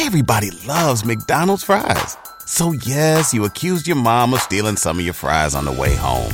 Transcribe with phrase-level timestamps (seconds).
[0.00, 2.16] everybody loves McDonald's fries.
[2.46, 5.94] So yes, you accused your mom of stealing some of your fries on the way
[5.94, 6.32] home.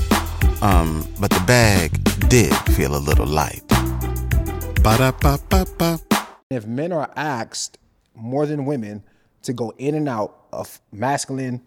[0.63, 1.91] Um, but the bag
[2.29, 3.63] did feel a little light.
[4.83, 5.99] Ba-da-ba-ba-ba.
[6.49, 7.79] If men are asked
[8.15, 9.03] more than women
[9.43, 11.61] to go in and out of masculine,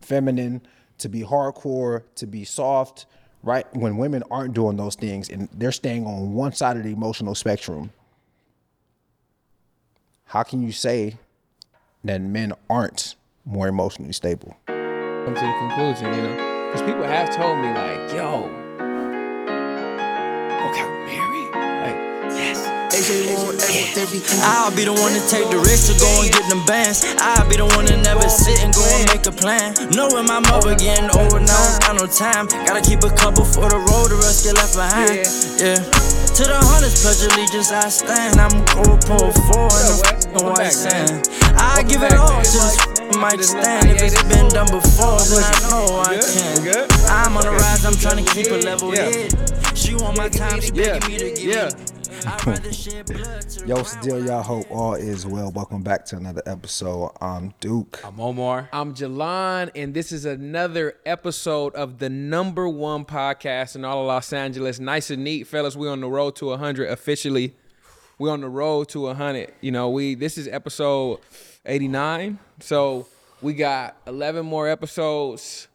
[0.00, 0.62] feminine,
[0.98, 3.06] to be hardcore, to be soft,
[3.44, 3.66] right?
[3.72, 7.36] When women aren't doing those things and they're staying on one side of the emotional
[7.36, 7.92] spectrum,
[10.24, 11.16] how can you say
[12.06, 14.56] that men aren't more emotionally stable?
[15.26, 18.46] come to the conclusion, you know, because people have told me like, "Yo,
[20.72, 21.35] got married?
[22.92, 26.64] Like, yes." I'll be the one to take the risk to go and get them
[26.66, 27.04] bands.
[27.18, 29.74] I'll be the one to never sit and go and make a plan.
[29.90, 32.46] Knowing my mother getting older now, I got no time.
[32.66, 35.26] Gotta keep a couple for the road, the rest get left behind.
[35.58, 35.80] Yeah.
[36.36, 38.38] To the hundreds, pledge allegiance, I stand.
[38.38, 41.28] I'm cold, pull four the f***ing white sand.
[41.56, 42.76] I give it all to this
[43.16, 43.88] mic stand.
[43.88, 46.60] If it's been done before, then I know I can.
[47.08, 49.32] I'm on the rise, I'm trying to keep a level head.
[49.74, 51.95] She want my time, she begging me to give yeah.
[52.26, 52.32] Me.
[52.32, 55.50] I'd rather shed blood to Yo, still y'all hope all is well.
[55.52, 57.12] Welcome back to another episode.
[57.20, 58.00] I'm Duke.
[58.04, 58.68] I'm Omar.
[58.72, 64.06] I'm Jalan, and this is another episode of the number one podcast in all of
[64.06, 64.80] Los Angeles.
[64.80, 65.76] Nice and neat, fellas.
[65.76, 67.54] We're on the road to 100 officially.
[68.18, 69.52] We're on the road to 100.
[69.60, 71.20] You know, we this is episode
[71.64, 73.06] 89, so
[73.42, 75.68] we got 11 more episodes.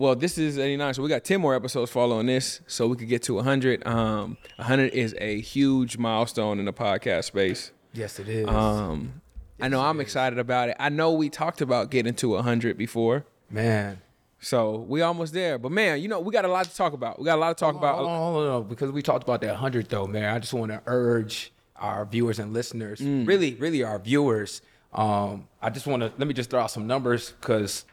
[0.00, 3.08] Well, this is 89, so we got 10 more episodes following this, so we could
[3.08, 3.86] get to 100.
[3.86, 7.70] Um, 100 is a huge milestone in the podcast space.
[7.92, 8.48] Yes, it is.
[8.48, 9.20] Um,
[9.60, 10.76] I know I'm excited about it.
[10.80, 14.00] I know we talked about getting to 100 before, Man.
[14.38, 15.58] so we almost there.
[15.58, 17.18] But man, you know we got a lot to talk about.
[17.18, 18.10] We got a lot to talk Hold on, hold about.
[18.10, 20.34] on, hold on, because we talked about that 100 though, man.
[20.34, 24.62] I just want to urge our viewers and listeners, really, really our viewers.
[24.94, 27.84] Um, I just want to let me just throw out some numbers because,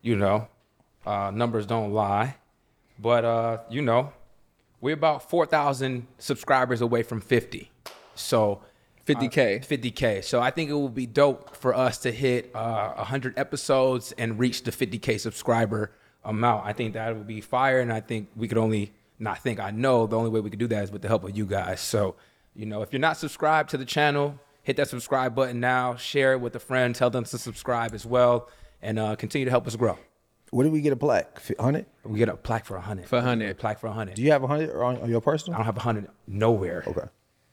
[0.00, 0.48] you know,
[1.06, 2.36] uh, numbers don't lie.
[2.98, 4.12] But uh, you know,
[4.80, 7.70] we're about 4,000 subscribers away from 50.
[8.14, 8.60] So
[9.06, 9.66] 50K.
[9.66, 10.24] 50k.
[10.24, 14.38] So I think it will be dope for us to hit uh, 100 episodes and
[14.38, 15.92] reach the 50k subscriber
[16.24, 16.66] amount.
[16.66, 19.58] I think that would be fire, and I think we could only not think.
[19.58, 21.46] I know the only way we could do that is with the help of you
[21.46, 21.80] guys.
[21.80, 22.16] So
[22.54, 25.96] you know, if you're not subscribed to the channel, hit that subscribe button now.
[25.96, 26.94] Share it with a friend.
[26.94, 28.48] Tell them to subscribe as well,
[28.82, 29.98] and uh, continue to help us grow.
[30.50, 31.40] Where did we get a plaque?
[31.58, 31.86] Hundred?
[32.04, 33.06] We get a plaque for 100.
[33.08, 33.50] For 100.
[33.50, 34.14] A plaque for 100.
[34.14, 35.54] Do you have a hundred on, on your personal?
[35.54, 36.82] I don't have a 100 nowhere.
[36.86, 37.06] Okay.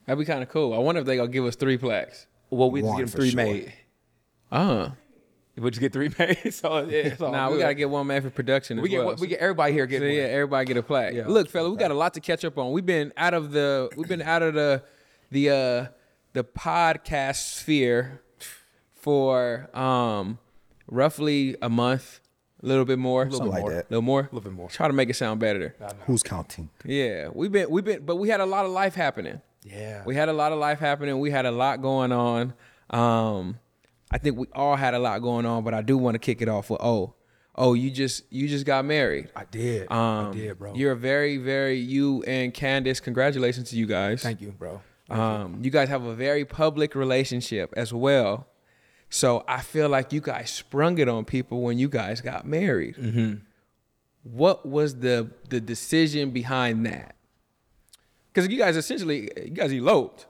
[0.05, 0.73] That'd be kind of cool.
[0.73, 2.27] I wonder if they gonna give us three plaques.
[2.49, 3.35] Well, we just One get them for three sure.
[3.43, 3.73] made.
[4.51, 4.89] Uh,
[5.57, 6.53] We just get three made.
[6.53, 7.61] so yeah, it's all nah, we good.
[7.63, 8.79] gotta get one man for production.
[8.79, 9.15] As We get well.
[9.19, 10.31] we get everybody here So getting yeah, one.
[10.31, 11.13] everybody get a plaque.
[11.13, 11.27] Yeah.
[11.27, 12.71] Look, fella, we got a lot to catch up on.
[12.71, 14.81] We've been out of the we've been out of the
[15.29, 15.85] the uh
[16.33, 18.21] the podcast sphere
[18.93, 20.39] for um
[20.87, 22.19] roughly a month,
[22.61, 23.85] a little bit more, Something like that.
[23.85, 24.69] a little more, a little bit more.
[24.69, 25.75] Try to make it sound better.
[26.05, 26.69] Who's counting?
[26.83, 29.41] Yeah, we've been we've been, but we had a lot of life happening.
[29.63, 30.03] Yeah.
[30.05, 31.19] we had a lot of life happening.
[31.19, 32.53] We had a lot going on.
[32.89, 33.59] Um,
[34.11, 36.41] I think we all had a lot going on, but I do want to kick
[36.41, 37.15] it off with oh,
[37.55, 39.29] oh, you just you just got married.
[39.35, 39.91] I did.
[39.91, 40.73] Um, I did, bro.
[40.73, 42.99] You're very, very you and Candace.
[42.99, 44.23] Congratulations to you guys.
[44.23, 44.81] Thank you, bro.
[45.09, 48.47] Um, you guys have a very public relationship as well.
[49.09, 52.95] So I feel like you guys sprung it on people when you guys got married.
[52.97, 53.35] Mm-hmm.
[54.23, 57.15] What was the the decision behind that?
[58.33, 60.27] Because you guys essentially you guys eloped.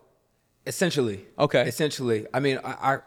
[0.67, 1.25] Essentially.
[1.39, 1.65] Okay.
[1.65, 2.27] Essentially.
[2.33, 2.99] I mean, I, I,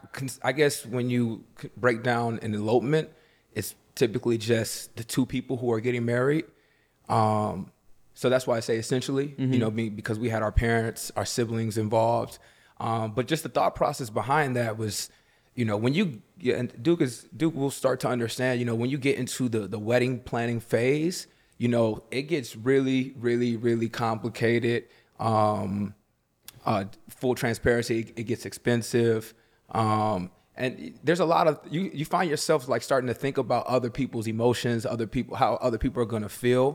[0.42, 1.44] I guess when you
[1.76, 3.10] break down an elopement,
[3.52, 6.46] it's typically just the two people who are getting married.
[7.10, 7.70] Um,
[8.14, 11.26] so that's why I say essentially, you know, be- because we had our parents, our
[11.26, 12.38] siblings involved.
[12.78, 15.10] Um, but just the thought process behind that was,
[15.60, 16.04] you know, when you
[16.38, 19.42] get, and Duke is Duke will start to understand, you know, when you get into
[19.54, 21.26] the the wedding planning phase,
[21.62, 24.80] you know, it gets really, really, really complicated.
[25.18, 25.94] Um,
[26.64, 26.84] uh,
[27.20, 29.34] full transparency, it, it gets expensive.
[29.70, 30.70] Um, and
[31.04, 31.90] there's a lot of you.
[31.92, 35.78] You find yourself like starting to think about other people's emotions, other people, how other
[35.78, 36.66] people are gonna feel.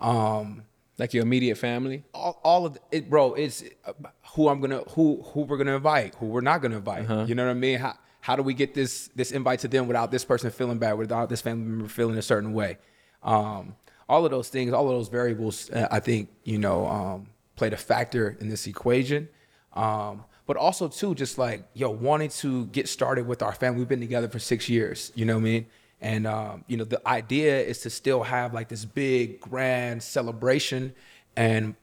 [0.00, 0.64] Um,
[0.98, 1.98] Like your immediate family.
[2.14, 3.34] all, all of it, bro.
[3.34, 3.92] It's uh,
[4.34, 7.08] who I'm gonna, who who we're gonna invite, who we're not gonna invite.
[7.28, 7.78] You know what I mean?
[7.84, 10.94] How how do we get this this invite to them without this person feeling bad,
[10.94, 12.78] without this family member feeling a certain way?
[13.22, 13.76] Um,
[14.08, 17.74] all of those things, all of those variables, uh, I think you know um, played
[17.74, 19.28] a factor in this equation.
[19.74, 23.80] Um, but also too, just like yo, wanting to get started with our family.
[23.80, 25.12] We've been together for six years.
[25.14, 25.66] You know what I mean?
[26.00, 30.94] And um, you know, the idea is to still have like this big grand celebration
[31.36, 31.74] and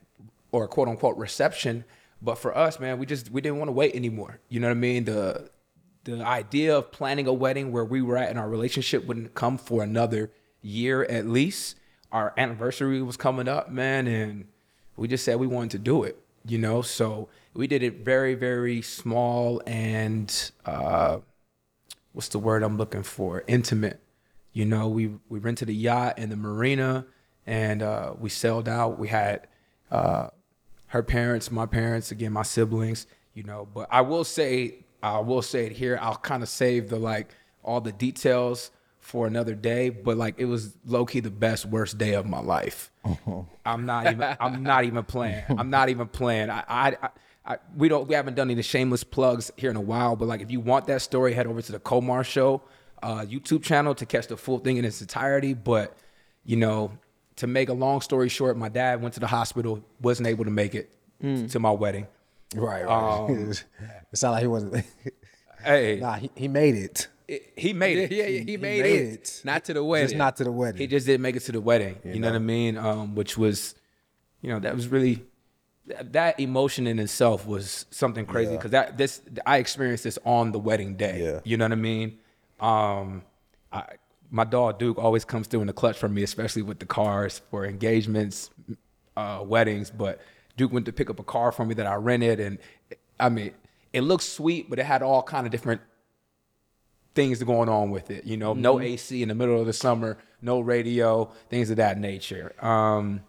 [0.51, 1.85] or quote unquote reception.
[2.19, 4.39] But for us, man, we just we didn't want to wait anymore.
[4.49, 5.05] You know what I mean?
[5.05, 5.51] The
[6.03, 9.57] the idea of planning a wedding where we were at in our relationship wouldn't come
[9.57, 10.31] for another
[10.61, 11.77] year at least.
[12.11, 14.45] Our anniversary was coming up, man, and
[14.97, 16.81] we just said we wanted to do it, you know.
[16.81, 21.19] So we did it very, very small and uh,
[22.13, 23.43] what's the word I'm looking for?
[23.47, 23.99] Intimate.
[24.53, 27.05] You know, we we rented a yacht in the marina
[27.47, 28.99] and uh, we sailed out.
[28.99, 29.47] We had
[29.89, 30.27] uh,
[30.87, 33.67] her parents, my parents, again, my siblings, you know.
[33.73, 35.97] But I will say, I will say it here.
[36.01, 37.33] I'll kind of save the like
[37.63, 39.89] all the details for another day.
[39.89, 42.91] But like, it was low key the best worst day of my life.
[43.65, 44.35] I'm not even.
[44.39, 45.43] I'm not even playing.
[45.49, 46.49] I'm not even playing.
[46.49, 47.09] I, I, I,
[47.45, 48.07] I, we don't.
[48.07, 50.15] We haven't done any shameless plugs here in a while.
[50.15, 52.61] But like, if you want that story, head over to the Komar Show
[53.01, 55.53] uh, YouTube channel to catch the full thing in its entirety.
[55.55, 55.97] But
[56.45, 56.91] you know,
[57.37, 60.51] to make a long story short, my dad went to the hospital, wasn't able to
[60.51, 60.93] make it
[61.49, 62.07] to my wedding.
[62.55, 63.29] Right, right.
[64.11, 64.85] it sounded like he wasn't.
[65.63, 67.07] Hey, nah, he, he made it.
[67.27, 68.11] it- he made it.
[68.15, 69.13] Yeah, yeah, he, made, made it.
[69.13, 69.41] it.
[69.43, 70.07] Not to the wedding.
[70.07, 70.79] Just not to the wedding.
[70.79, 71.99] He just didn't make it to the wedding.
[72.03, 72.29] You, know?
[72.29, 72.77] what I mean?
[72.77, 73.75] Um, which was,
[74.41, 75.23] you know, that was really
[75.87, 80.51] that, that emotion in itself was something crazy because that this I experienced this on
[80.51, 81.23] the wedding day.
[81.23, 81.39] Yeah.
[81.43, 82.17] You know what I mean?
[82.59, 83.23] Um,
[83.71, 83.83] I,
[84.29, 87.41] my dog Duke always comes through in the clutch for me, especially with the cars
[87.51, 88.49] for engagements,
[89.17, 89.91] uh, weddings.
[89.91, 90.21] But
[90.61, 92.59] Duke went to pick up a car for me that I rented, and
[93.19, 93.51] I mean,
[93.93, 95.81] it looked sweet, but it had all kind of different
[97.15, 98.25] things going on with it.
[98.25, 101.97] You know, no AC in the middle of the summer, no radio, things of that
[101.97, 102.53] nature.
[102.63, 103.21] Um,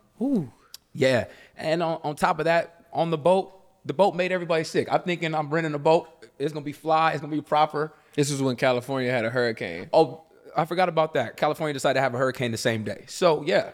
[0.93, 1.25] yeah,
[1.56, 4.88] and on, on top of that, on the boat, the boat made everybody sick.
[4.93, 6.11] I'm thinking I'm renting a boat.
[6.38, 7.12] It's gonna be fly.
[7.12, 7.94] It's gonna be proper.
[8.14, 9.88] This was when California had a hurricane.
[9.94, 10.20] Oh,
[10.55, 11.38] I forgot about that.
[11.38, 13.05] California decided to have a hurricane the same day.
[13.08, 13.70] So yeah,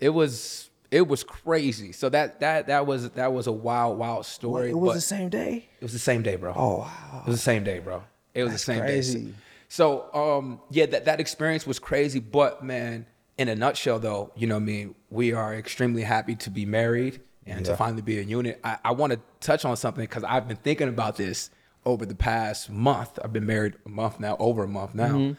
[0.00, 1.92] it was it was crazy.
[1.92, 4.70] So that that that was that was a wild wild story.
[4.70, 5.68] It was the same day.
[5.80, 6.52] it was the same day, bro.
[6.56, 7.22] Oh wow.
[7.24, 8.02] It was the same day, bro.
[8.34, 9.20] It was That's the same crazy.
[9.26, 9.34] day.
[9.68, 12.18] So, um, yeah, that, that experience was crazy.
[12.20, 13.06] But man,
[13.38, 16.66] in a nutshell, though, you know, what I mean, we are extremely happy to be
[16.66, 18.60] married and to finally be a unit.
[18.64, 21.50] I, I want to touch on something because I've been thinking about this
[21.84, 23.18] over the past month.
[23.22, 25.32] I've been married a month now, over a month now, Mm-hmm.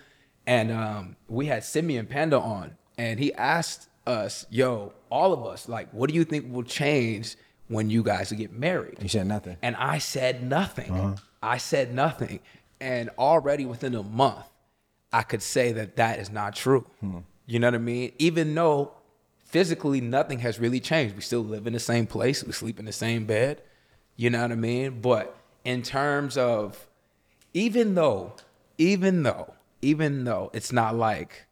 [0.47, 5.69] and um, we had Simeon Panda on, and he asked us, "Yo, all of us,
[5.69, 7.35] like, what do you think will change
[7.67, 9.57] when you guys get married?" You said nothing.
[9.61, 10.91] And I said nothing.
[10.91, 11.15] Uh-huh.
[11.43, 12.39] I said nothing.
[12.79, 14.45] And already within a month,
[15.13, 16.87] I could say that that is not true.
[16.99, 17.19] Hmm.
[17.45, 18.13] You know what I mean?
[18.17, 18.93] Even though
[19.51, 21.15] physically nothing has really changed.
[21.15, 23.61] We still live in the same place, we sleep in the same bed.
[24.15, 25.01] You know what I mean?
[25.01, 25.35] But
[25.65, 26.87] in terms of,
[27.53, 28.33] even though,
[28.77, 31.47] even though, even though it's not like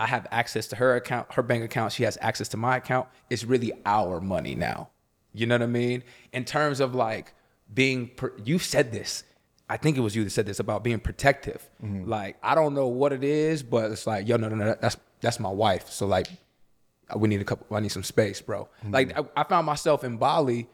[0.00, 3.06] I have access to her account, her bank account, she has access to my account,
[3.28, 4.88] it's really our money now.
[5.34, 6.02] You know what I mean?
[6.32, 7.34] In terms of like
[7.72, 9.24] being, per, you said this.
[9.68, 11.68] I think it was you that said this about being protective.
[11.84, 12.08] Mm-hmm.
[12.08, 14.96] Like I don't know what it is, but it's like, yo, no, no, no, that's
[15.20, 15.90] that's my wife.
[15.90, 16.26] So like,
[17.14, 17.76] we need a couple.
[17.76, 18.68] I need some space, bro.
[18.82, 18.90] Mm-hmm.
[18.92, 20.66] Like I, I found myself in Bali.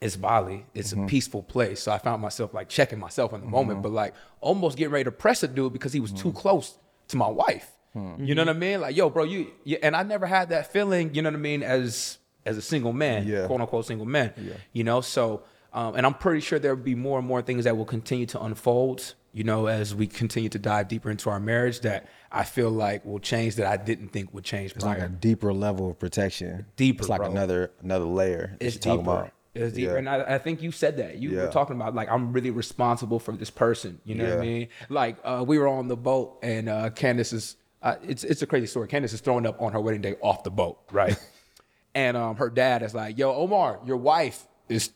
[0.00, 0.64] It's Bali.
[0.74, 1.06] It's a mm-hmm.
[1.06, 1.82] peaceful place.
[1.82, 5.04] So I found myself like checking myself in the moment, but like almost getting ready
[5.04, 6.78] to press a dude because he was too close
[7.08, 7.72] to my wife.
[8.18, 8.80] You know what I mean?
[8.80, 11.14] Like, yo, bro, you, you and I never had that feeling.
[11.14, 11.62] You know what I mean?
[11.62, 13.46] As as a single man, Yeah.
[13.46, 14.32] quote unquote single man.
[14.72, 15.42] You know, so
[15.72, 18.26] um, and I'm pretty sure there will be more and more things that will continue
[18.26, 19.14] to unfold.
[19.34, 23.04] You know, as we continue to dive deeper into our marriage, that I feel like
[23.04, 24.72] will change that I didn't think would change.
[24.74, 26.64] It's like a deeper level of protection.
[26.76, 27.30] Deeper, It's like bro.
[27.30, 28.56] another another layer.
[28.60, 28.98] it's deeper.
[28.98, 29.32] about.
[29.54, 29.98] It's deeper, Yeah.
[29.98, 31.18] and I, I think you said that.
[31.18, 31.44] You Yeah.
[31.46, 34.00] were talking about like I'm really responsible for this person.
[34.04, 34.68] You know what I mean?
[34.88, 37.56] Like uh, we were on the boat, and uh, Candace is.
[37.82, 38.88] Uh, it's it's a crazy story.
[38.88, 41.16] Candace is throwing up on her wedding day off the boat, right?
[41.94, 44.90] and um, her dad is like, "Yo, Omar, your wife is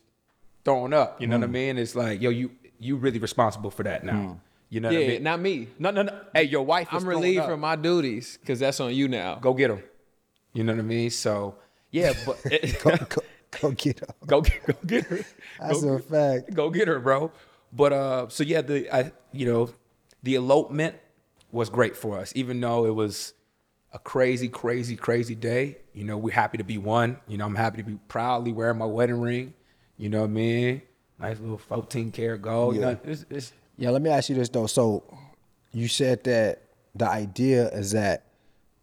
[0.65, 1.41] throwing up." You know Mm.
[1.41, 1.77] what I mean?
[1.77, 5.07] It's like, "Yo, you you really responsible for that now." You know what I Yeah,
[5.07, 5.23] mean?
[5.23, 5.67] not me.
[5.79, 6.19] no, no, no.
[6.33, 6.87] Hey, your wife.
[6.91, 9.35] I'm throwing relieved from my duties because that's on you now.
[9.35, 9.83] Go get him.
[10.53, 11.09] You know what I mean?
[11.11, 11.55] So
[11.91, 12.37] yeah, but
[12.83, 13.21] Go, go,
[13.61, 14.07] go get her.
[14.25, 15.19] go get go get her.
[15.59, 16.53] That's Go- a fact.
[16.53, 17.31] go get her, bro.
[17.71, 19.69] But uh, so yeah, the I you know,
[20.23, 20.95] the elopement
[21.53, 23.33] was great for us, even though it was
[23.93, 25.77] a crazy, crazy, crazy day.
[25.93, 27.17] You know, we're happy to be one.
[27.27, 29.53] You know, I'm happy to be proudly wearing my wedding ring.
[29.97, 30.81] You know what I mean?
[31.19, 32.75] Nice little 14 karat gold.
[32.75, 32.91] You Yeah.
[32.93, 34.65] know, it's, it's Yeah, let me ask you this though.
[34.67, 35.03] So
[35.71, 36.63] you said that
[36.95, 38.23] the idea is that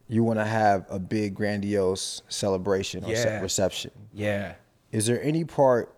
[0.09, 3.41] you want to have a big grandiose celebration or Yeah.
[3.41, 3.91] reception.
[4.15, 4.55] yeah.
[4.93, 5.95] Is there any part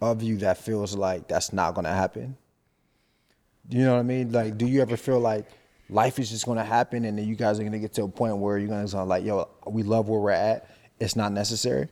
[0.00, 2.36] of you that feels like that's not going to happen?
[3.70, 4.32] You know what I mean?
[4.32, 5.46] Like, do you ever feel like
[5.90, 8.04] life is just going to happen and then you guys are going to get to
[8.04, 10.68] a point where you're going to like, yo, we love where we're at.
[11.00, 11.88] It's not necessary.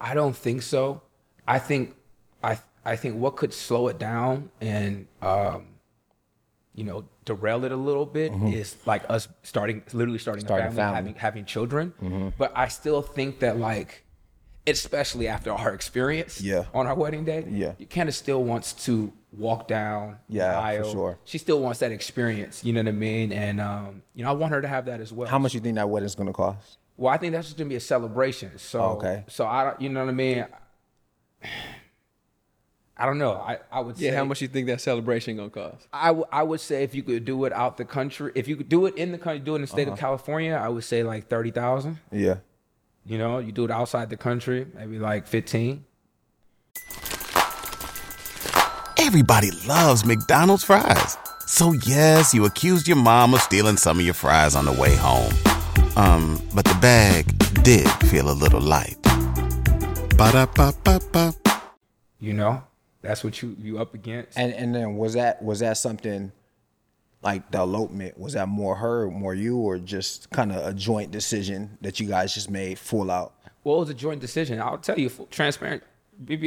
[0.00, 1.02] I don't think so.
[1.48, 1.94] I think
[2.42, 5.66] I I think what could slow it down and um,
[6.74, 10.48] you know derail it a little bit is like us starting literally starting, Mm-hmm.
[10.48, 10.96] Starting a family, family.
[10.96, 12.32] having having children.
[12.38, 14.04] But I still think that like
[14.66, 16.64] especially after our experience Yeah.
[16.74, 17.72] on our wedding day, Yeah.
[17.88, 21.18] Candace still wants to walk down the Yeah, for sure.
[21.24, 23.32] She still wants that experience, you know what I mean?
[23.32, 25.28] And um, you know, I want her to have that as well.
[25.28, 26.78] How much you think that wedding's gonna cost?
[26.96, 28.58] Well, I think that's just gonna be a celebration.
[28.58, 29.24] So, Okay.
[29.28, 30.46] So I don't, you know what I mean?
[32.98, 33.32] I don't know.
[33.34, 35.86] I, I would Yeah, say how much you think that celebration gonna cost?
[35.92, 38.56] I, w- I would say if you could do it out the country, if you
[38.56, 39.92] could do it in the country, do it in the state Uh-huh.
[39.92, 41.98] of California, I would say like thirty thousand.
[42.10, 42.36] Yeah.
[43.06, 45.84] You know, you do it outside the country, maybe like fifteen.
[48.98, 51.16] Everybody loves McDonald's fries.
[51.46, 54.96] So yes, you accused your mom of stealing some of your fries on the way
[54.96, 55.32] home.
[55.94, 57.26] Um, but the bag
[57.62, 59.00] did feel a little light.
[60.16, 61.34] Ba-da-ba-ba-ba.
[62.18, 62.64] You know,
[63.02, 64.36] that's what you you up against.
[64.36, 66.32] And and then was that was that something
[67.22, 68.18] like the elopement?
[68.18, 72.06] Was that more her, more you, or just kind of a joint decision that you
[72.08, 73.32] guys just made full out?
[73.64, 74.60] well, it was a joint decision.
[74.60, 75.82] I'll tell you, transparent.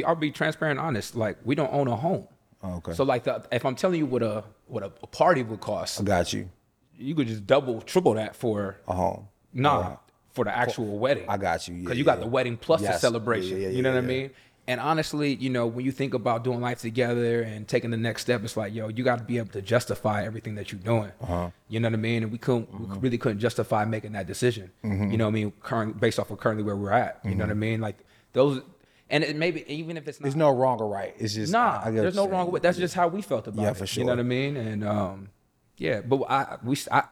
[0.06, 1.14] I'll be transparent, and honest.
[1.14, 2.26] Like we don't own a home.
[2.62, 2.92] Oh, okay.
[2.94, 6.04] So like, the, if I'm telling you what a what a, party would cost, I
[6.04, 6.48] got you.
[6.96, 9.28] you could just double, triple that for A home.
[9.52, 9.96] Nah,
[10.30, 11.26] for the actual wedding.
[11.28, 11.74] I got you.
[11.74, 12.24] Yeah, Because you got yeah.
[12.24, 13.60] the wedding plus the celebration.
[13.60, 14.30] Yeah, yeah, you know yeah, what I mean?
[14.68, 18.22] And honestly, you know, when you think about doing life together and taking the next
[18.22, 21.10] step, it's like, yo, you got to be able to justify everything that you're doing.
[21.20, 21.50] Uh-huh.
[21.68, 22.22] You know what I mean?
[22.22, 24.70] And we couldn't, we really couldn't justify making that decision.
[24.84, 25.10] Mm-hmm.
[25.10, 25.52] You know what I mean?
[25.60, 27.18] Current, based off of currently where we're at.
[27.24, 27.80] You know what I mean?
[27.80, 27.96] Like
[28.32, 28.62] those,
[29.08, 31.14] and it maybe even if it's not, There's no wrong or right.
[31.18, 33.70] It's just Nah, I- I there's no wrong That's just how we felt about Yeah,
[33.70, 33.76] it.
[33.76, 34.56] for You know what I mean?
[34.56, 35.30] And um,
[35.78, 37.02] yeah, but I we I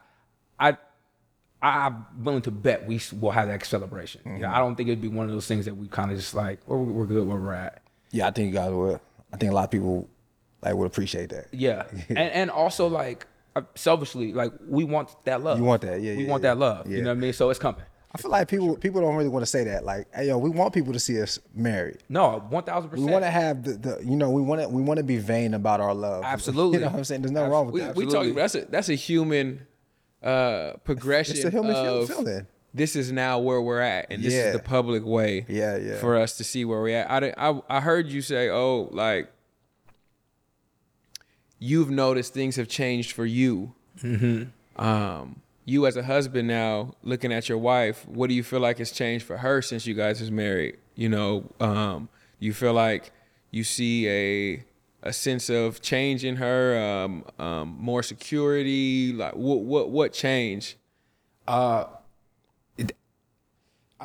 [0.57, 0.77] I
[1.61, 4.21] I'm willing to bet we will have that celebration.
[4.25, 4.41] Mm-hmm.
[4.43, 6.33] Yeah, I don't think it'd be one of those things that we kind of just
[6.33, 7.81] like, we're, we're good where we're at.
[8.11, 8.99] Yeah, I think you guys would.
[9.33, 10.09] I think a lot of people
[10.61, 11.47] like would appreciate that.
[11.51, 15.57] Yeah, and and also like uh, selfishly, like we want that love.
[15.57, 16.49] You want that, yeah, We yeah, want yeah.
[16.53, 16.87] that love.
[16.89, 16.97] Yeah.
[16.97, 17.33] You know what I mean?
[17.33, 17.81] So it's coming.
[18.11, 19.85] I feel like people people don't really want to say that.
[19.85, 21.97] Like, hey yo, we want people to see us married.
[22.09, 23.05] No, one thousand percent.
[23.05, 25.17] We want to have the, the you know we want to we want to be
[25.17, 26.23] vain about our love.
[26.25, 26.79] Absolutely.
[26.79, 27.21] You know what I'm saying?
[27.21, 27.95] There's nothing wrong with We, that.
[27.95, 29.67] we talking that's a that's a human
[30.23, 32.45] uh progression It's a human of feeling.
[32.73, 34.47] this is now where we're at and this Yeah.
[34.47, 35.95] is the public way Yeah, yeah.
[35.97, 38.89] for us to see where we're at I, didn't- I i heard you say oh
[38.91, 39.31] like
[41.59, 43.73] you've noticed things have changed for you
[44.03, 44.81] Mm-hmm.
[44.81, 48.77] um you as a husband now looking at your wife what do you feel like
[48.77, 52.07] has changed for her since you guys is married you know um
[52.39, 53.11] you feel like
[53.51, 54.63] you see a
[55.01, 60.75] a sense of change in her um, um more security like what what what change
[61.47, 61.85] I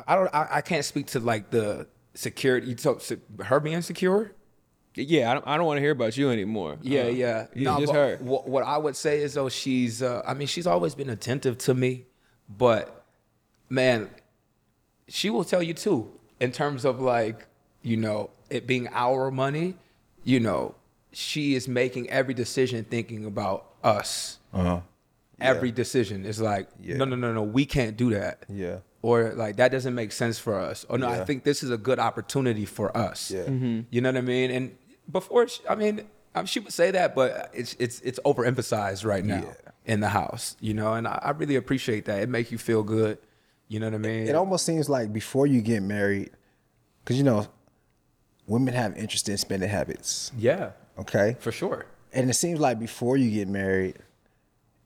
[0.07, 0.33] I don't.
[0.33, 2.75] I, I can't speak to like the security.
[2.77, 4.31] So, so her being secure.
[4.95, 7.47] yeah i don't, I don't want to hear about you anymore Yeah, Uh, yeah.
[7.53, 10.01] yeah, just her What, what I would say is though she's.
[10.01, 12.05] Uh, I mean, she's always been attentive to me,
[12.49, 13.03] but
[13.69, 14.09] man,
[15.07, 17.47] she will tell you too in terms of like
[17.81, 19.75] you know it being our money.
[20.23, 20.75] You know,
[21.15, 24.39] she is making every decision thinking about us.
[24.53, 24.81] Uh-huh.
[25.39, 26.97] Every decision is like, Yeah.
[26.97, 28.43] no, no, no, no, we can't do that.
[28.49, 28.79] Yeah.
[29.01, 30.85] Or like that doesn't make sense for us.
[30.89, 33.31] Or no, I think this is a good opportunity for us.
[33.31, 33.47] Yeah.
[33.89, 34.51] You know what I mean?
[34.51, 34.75] And
[35.11, 36.01] before, she, I mean,
[36.45, 39.71] she would say that, but it's it's it's overemphasized right now Yeah.
[39.93, 40.57] in the house.
[40.59, 42.21] You know, and I, I really appreciate that.
[42.23, 43.17] It makes you feel good.
[43.67, 44.27] You know what I mean?
[44.27, 46.31] It almost seems like before you get married,
[47.03, 47.47] because you know,
[48.47, 50.31] women have interesting spending habits.
[50.37, 51.35] yeah, Okay.
[51.39, 51.85] for sure.
[52.13, 53.97] And it seems like before you get married,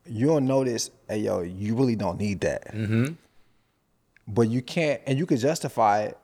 [0.05, 2.73] you'll notice, hey yo, you really don't need that.
[2.73, 3.13] Mm-hmm.
[4.27, 6.17] But you can't, and you can justify it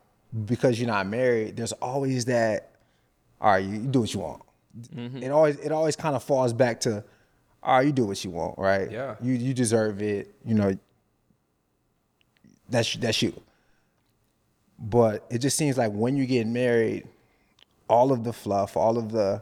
[0.45, 1.57] because you're not married.
[1.57, 2.71] There's always that.
[3.41, 4.41] All right, you, you do what you want.
[4.95, 7.03] It always, it always kind of falls back to,
[7.63, 8.91] all right, you do what you want, right?
[8.91, 9.15] Yeah.
[9.21, 10.33] You you deserve it.
[10.45, 10.77] You know.
[12.69, 13.39] That's that's you.
[14.79, 17.07] But it just seems like when you get married,
[17.87, 19.41] all of the fluff, all of the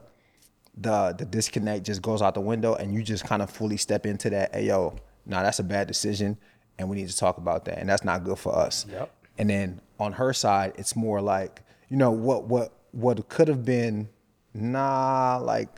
[0.75, 4.06] the the disconnect just goes out the window and you just kind of fully step
[4.06, 6.38] into that, hey yo, nah, that's a bad decision
[6.77, 7.77] and we need to talk about that.
[7.80, 8.86] And that's not good for us.
[8.89, 9.13] Yep.
[9.38, 13.65] And then on her side, it's more like, you know, what what what could have
[13.65, 14.10] been,
[14.53, 15.70] nah, like,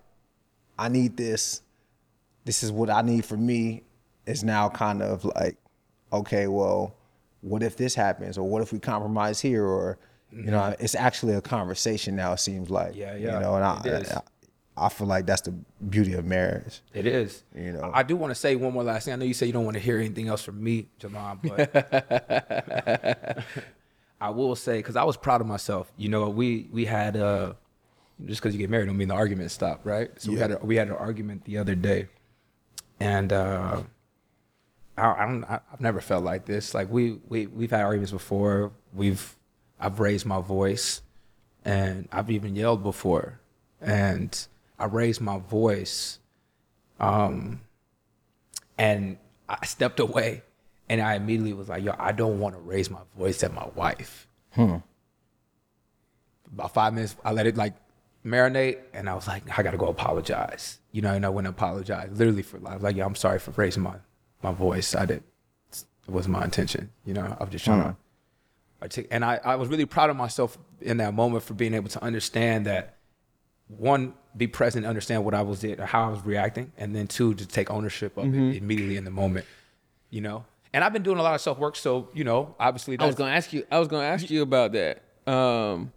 [0.78, 1.62] I need this,
[2.44, 3.84] this is what I need for me,
[4.25, 5.58] is now kind of like,
[6.12, 6.96] okay, well,
[7.42, 8.38] what if this happens?
[8.38, 9.64] Or what if we compromise here?
[9.64, 9.98] Or,
[10.32, 12.92] you know, it's actually a conversation now, it seems like.
[12.92, 13.00] Mm-hmm.
[13.00, 14.22] Yeah, yeah, You know, and I.
[14.77, 15.51] I, feel like that's the
[15.89, 16.82] beauty of marriage.
[16.94, 17.44] It is.
[17.55, 17.91] You know.
[17.94, 19.13] I do want to say one more last thing.
[19.13, 21.72] I know you say you don't want to hear anything else from me, Jamal, but
[24.22, 25.91] I will say because I was proud of myself.
[25.98, 27.53] You know, we we had uh
[28.25, 30.10] just because you get married don't mean the argument stopped, right?
[30.22, 32.08] So we had a, we had an argument the other day,
[33.00, 33.84] and uh,
[34.98, 36.74] I, I don't I, I've never felt like this.
[36.74, 38.72] Like we we we've had arguments before.
[38.94, 39.36] We've
[39.79, 41.01] I've raised my voice,
[41.65, 43.39] and I've even yelled before,
[43.82, 46.20] and I raised my voice,
[47.00, 47.62] um,
[48.77, 49.17] and
[49.48, 50.44] I stepped away,
[50.89, 53.67] and I immediately was like, "Yo, I don't want to raise my voice at my
[53.75, 54.77] wife." Hmm.
[56.53, 57.74] about five minutes, I let it like
[58.25, 60.79] marinate, and I was like, I gotta go apologize.
[60.91, 62.82] You know, and I went and apologized, literally for life.
[62.82, 63.96] Like, yeah, I'm sorry for raising my
[64.41, 64.96] my voice.
[64.96, 65.24] I did.
[65.72, 66.91] It wasn't my intention.
[67.05, 67.82] You know, I was just trying
[68.89, 69.12] to.
[69.12, 72.03] And I, I was really proud of myself in that moment for being able to
[72.03, 72.95] understand that
[73.68, 77.08] one, be present, understand what I was did, or how I was reacting, and then
[77.08, 79.46] two, to take ownership of it immediately in the moment.
[80.10, 83.00] You know, and I've been doing a lot of self work, so you know, obviously,
[83.00, 83.66] I was gonna ask you.
[83.72, 85.02] I was gonna ask you about that.
[85.26, 85.92] Um,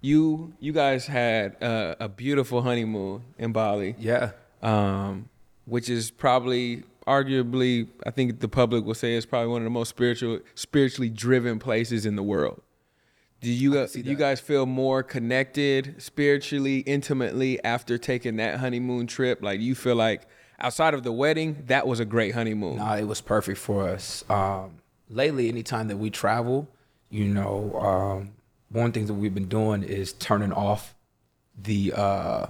[0.00, 3.96] you you guys had uh, a beautiful honeymoon in Bali.
[3.98, 4.32] yeah.
[4.62, 5.28] um,
[5.64, 9.70] which is probably arguably I think the public will say it's probably one of the
[9.70, 12.60] most spiritual spiritually driven places in the world.
[13.40, 19.42] Do you you guys feel more connected spiritually, intimately after taking that honeymoon trip?
[19.42, 20.26] Like you feel like
[20.58, 22.76] outside of the wedding, that was a great honeymoon.
[22.78, 24.24] Nah, it was perfect for us.
[24.28, 24.78] Um,
[25.08, 26.68] lately, anytime that we travel,
[27.10, 28.32] you know, um,
[28.70, 30.94] one thing that we've been doing is turning off
[31.56, 32.46] the uh,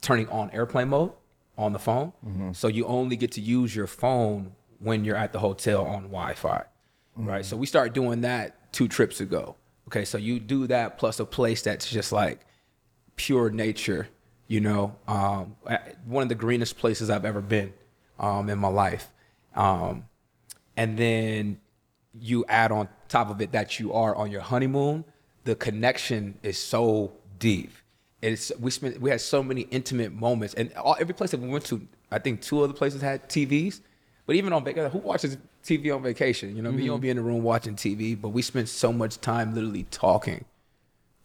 [0.00, 1.12] turning on airplane mode
[1.58, 2.12] on the phone.
[2.54, 6.64] So you only get to use your phone when you're at the hotel on Wi-Fi,
[7.16, 7.44] right?
[7.44, 9.56] So we started doing that two trips ago.
[9.92, 12.40] Okay, so you do that plus a place that's just like
[13.16, 14.08] pure nature,
[14.48, 15.54] you know, um,
[16.06, 17.74] one of the greenest places I've ever been
[18.18, 19.12] um, in my life.
[19.54, 20.06] Um,
[20.78, 21.60] and then
[22.18, 25.04] you add on top of it that you are on your honeymoon,
[25.44, 27.72] the connection is so deep.
[28.22, 31.48] It's we spent we had so many intimate moments, and all, every place that we
[31.50, 33.80] went to, I think two other places had TVs.
[34.32, 36.56] But even on vacation, who watches TV on vacation?
[36.56, 36.80] You know, mean?
[36.80, 37.02] you don't mm-hmm.
[37.02, 38.18] be in the room watching TV.
[38.18, 40.46] But we spent so much time literally talking,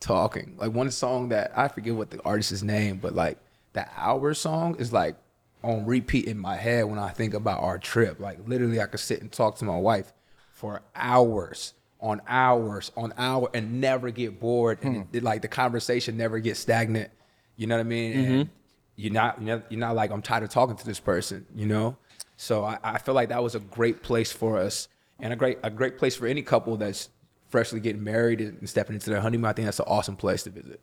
[0.02, 0.56] talking.
[0.58, 3.38] Like one song that I forget what the artist's name, but like
[3.72, 5.16] that hour song is like
[5.64, 8.20] on repeat in my head when I think about our trip.
[8.20, 10.12] Like literally, I could sit and talk to my wife
[10.52, 15.16] for hours on hours on hour and never get bored and hmm.
[15.16, 17.10] it, like the conversation never gets stagnant
[17.56, 19.14] you know what i mean mm-hmm.
[19.14, 21.98] not you're not, you're not like i'm tired of talking to this person you know
[22.38, 24.88] so I, I feel like that was a great place for us
[25.20, 27.10] and a great a great place for any couple that's
[27.50, 30.50] freshly getting married and stepping into their honeymoon i think that's an awesome place to
[30.50, 30.80] visit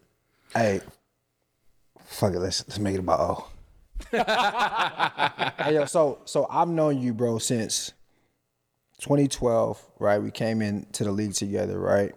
[0.54, 0.82] Hey,
[2.04, 2.38] fuck it.
[2.38, 3.48] Let's let's make it about O.
[5.58, 7.92] hey yo, so so I've known you, bro, since
[9.00, 9.82] 2012.
[9.98, 12.14] Right, we came into the league together, right,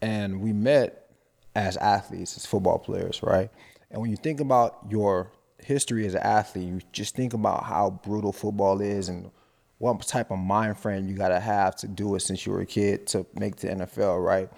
[0.00, 1.10] and we met
[1.56, 3.50] as athletes, as football players, right.
[3.90, 5.32] And when you think about your
[5.66, 9.32] history as an athlete, you just think about how brutal football is and
[9.78, 12.66] what type of mind frame you gotta have to do it since you were a
[12.66, 14.48] kid to make the NFL, right?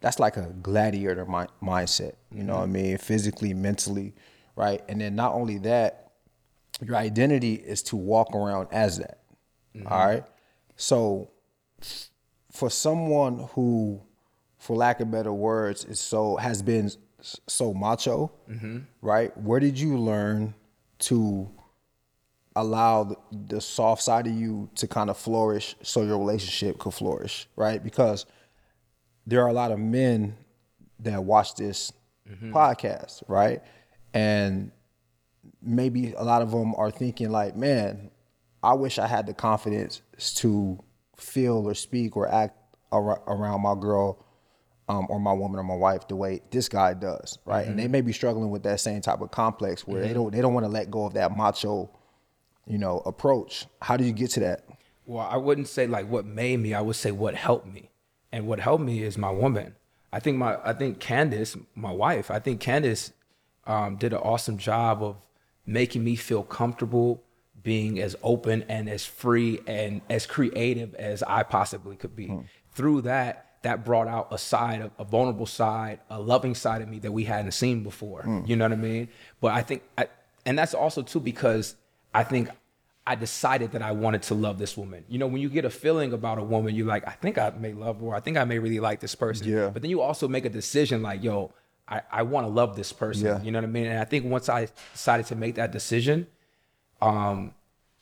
[0.00, 2.72] That's like a gladiator mi- mindset, you know what I mm-hmm.
[2.72, 2.98] mean?
[2.98, 4.14] Physically, mentally,
[4.56, 4.82] right?
[4.88, 6.10] And then not only that,
[6.84, 9.20] your identity is to walk around as that.
[9.76, 9.86] Mm-hmm.
[9.86, 10.24] all right?
[10.74, 11.30] So
[12.50, 14.02] for someone who,
[14.58, 16.90] for lack of better words, is so has been
[17.46, 18.30] so macho,
[19.02, 19.36] right?
[19.38, 20.54] Where did you learn
[21.00, 21.50] to
[22.54, 27.46] allow the, soft side of you to kind of flourish so your relationship could flourish,
[27.56, 27.82] right?
[27.82, 28.24] Because
[29.26, 30.36] there are a lot of men
[31.00, 31.92] that watch this
[32.52, 33.62] podcast, right?
[34.14, 34.70] And
[35.62, 38.10] maybe a lot of them are thinking like, man,
[38.62, 40.00] I wish I had the confidence
[40.36, 40.82] to
[41.16, 42.56] feel or speak or act
[42.90, 44.24] ar- around my girl
[44.88, 47.66] um, or my woman or my wife the way this guy does, right?
[47.66, 50.40] And they may be struggling with that same type of complex where they don't they
[50.40, 51.90] don't want to let go of that macho,
[52.66, 53.66] you know, approach.
[53.82, 54.64] How do you get to that?
[55.04, 56.74] Well, I wouldn't say like what made me.
[56.74, 57.90] I would say what helped me,
[58.32, 59.74] and what helped me is my woman.
[60.12, 62.30] I think my I think Candace, my wife.
[62.30, 63.12] I think Candace
[63.66, 65.16] um, did an awesome job of
[65.66, 67.22] making me feel comfortable
[67.62, 72.26] being as open and as free and as creative as I possibly could be.
[72.72, 76.88] Through that, that brought out a side, of a vulnerable side, a loving side of
[76.88, 78.22] me that we hadn't seen before.
[78.46, 79.08] You know what I mean?
[79.40, 80.06] But I think, I,
[80.44, 81.74] and that's also too because
[82.14, 82.48] I think
[83.06, 85.04] I decided that I wanted to love this woman.
[85.08, 87.50] You know, when you get a feeling about a woman, you're like, I think I
[87.50, 88.14] may love her.
[88.14, 89.48] I think I may really like this person.
[89.48, 89.70] Yeah.
[89.70, 91.52] But then you also make a decision like, yo,
[91.88, 93.26] I, I want to love this person.
[93.26, 93.42] Yeah.
[93.42, 93.86] You know what I mean?
[93.86, 96.26] And I think once I decided to make that decision,
[97.00, 97.54] um,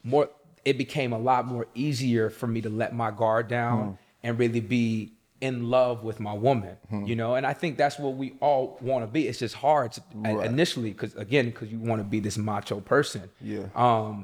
[0.02, 0.30] more
[0.64, 4.60] it became a lot more easier for me to let my guard down and really
[4.60, 5.12] be
[5.48, 7.04] in love with my woman, Hmm.
[7.10, 9.22] you know, and I think that's what we all want to be.
[9.28, 10.46] It's just hard to, Right.
[10.52, 13.24] initially because again, because you want to be this macho person.
[13.52, 13.66] Yeah.
[13.86, 14.14] Um,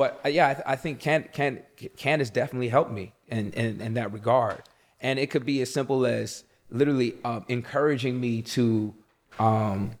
[0.00, 1.52] but uh, yeah, I, th- I think can can
[1.96, 4.60] Candace definitely helped me in, in in that regard,
[5.06, 8.92] and it could be as simple as literally um, encouraging me to,
[9.38, 9.92] um,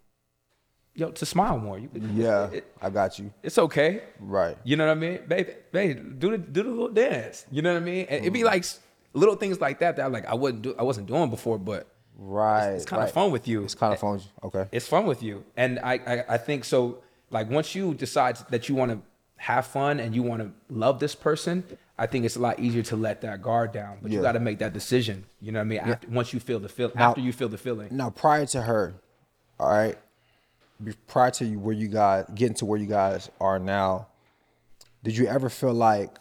[0.94, 1.78] yo, to smile more.
[1.78, 3.26] You Yeah, it- I got you.
[3.42, 4.02] it's okay.
[4.20, 4.56] Right.
[4.64, 5.18] You know what I mean?
[5.26, 7.46] Baby, baby, do the do the little dance.
[7.50, 8.04] You know what I mean?
[8.10, 8.24] And Mm.
[8.24, 8.80] it'd be like s-
[9.12, 11.86] little things like that that like I wouldn't do I wasn't doing before, but
[12.20, 12.70] Right.
[12.70, 13.14] it's kind of right.
[13.14, 13.62] fun with you.
[13.62, 14.20] It's kind of fun.
[14.42, 14.66] Okay.
[14.72, 15.44] It's fun with you.
[15.56, 16.98] And I, I I think so
[17.30, 19.00] like once you decide that you want to
[19.36, 21.62] have fun and you want to love this person,
[21.96, 23.98] I think it's a lot easier to let that guard down.
[24.02, 25.24] But you got to make that decision.
[25.40, 25.78] You know what I mean?
[25.78, 27.88] After, once you feel the feel Now- after you feel the feeling.
[27.92, 28.94] Now, prior to her,
[29.60, 29.96] all right,
[31.06, 34.08] prior to you, where you guys getting to where you guys are now,
[35.04, 36.16] did you ever feel like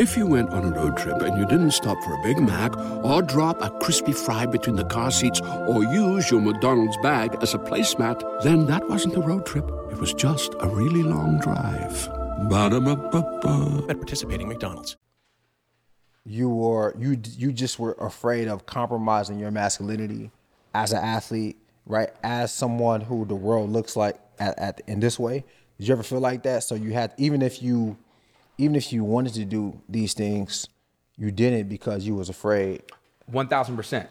[0.00, 2.74] If you went on a road trip and you didn't stop for a Big Mac
[3.04, 7.52] or drop a crispy fry between the car seats or use your McDonald's bag as
[7.52, 9.70] a placemat, then that wasn't a road trip.
[9.92, 12.08] It was just a really long drive.
[12.48, 13.90] Ba-da-ba-ba-ba.
[13.90, 14.96] at participating McDonald's.
[16.24, 20.30] you were you you just were afraid of compromising your masculinity
[20.72, 22.08] as an athlete, right?
[22.22, 25.44] As someone who the world looks like at, at in this way.
[25.76, 26.62] Did you ever feel like that?
[26.62, 27.98] So you had even if you
[28.60, 30.68] even if you wanted to do these things,
[31.16, 32.82] you didn't because you was afraid.
[33.26, 34.08] One thousand percent.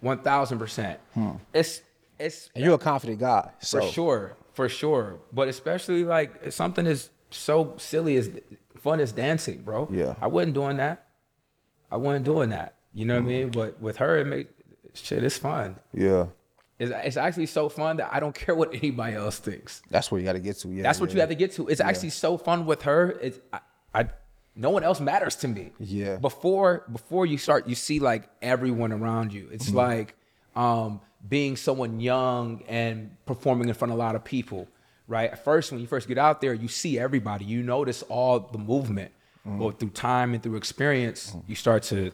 [0.00, 1.00] One thousand percent.
[1.14, 1.32] Hmm.
[1.52, 1.82] It's
[2.18, 3.50] it's And you're a confident guy.
[3.58, 5.18] So For sure, for sure.
[5.32, 8.30] But especially like something as so silly as
[8.76, 9.88] fun as dancing, bro.
[9.90, 10.14] Yeah.
[10.20, 11.04] I wasn't doing that.
[11.90, 12.74] I wasn't doing that.
[12.94, 13.28] You know what I hmm.
[13.28, 13.48] mean?
[13.50, 14.48] But with her, it made
[14.94, 15.24] shit.
[15.24, 15.76] It's fun.
[15.92, 16.26] Yeah.
[16.78, 19.82] It's, it's actually so fun that I don't care what anybody else thinks.
[19.90, 20.68] That's where you gotta get to.
[20.68, 20.84] Yeah.
[20.84, 21.14] That's what yeah.
[21.14, 21.66] you have to get to.
[21.66, 23.18] It's actually so fun with her.
[23.20, 23.58] It's I,
[23.94, 24.08] I
[24.54, 25.70] no one else matters to me.
[25.78, 26.16] Yeah.
[26.16, 29.48] Before before you start, you see like everyone around you.
[29.52, 29.76] It's Mm-hmm.
[29.76, 30.14] like
[30.56, 34.68] um, being someone young and performing in front of a lot of people.
[35.06, 35.30] Right.
[35.30, 37.44] At first, when you first get out there, you see everybody.
[37.46, 39.12] You notice all the movement.
[39.46, 39.58] Mm-hmm.
[39.60, 42.12] But through time and through experience, you start to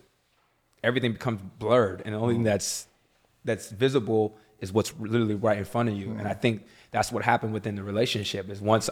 [0.84, 2.86] everything becomes blurred, and the only thing that's
[3.44, 6.10] that's visible is what's literally right in front of you.
[6.12, 8.48] And I think that's what happened within the relationship.
[8.48, 8.88] Is once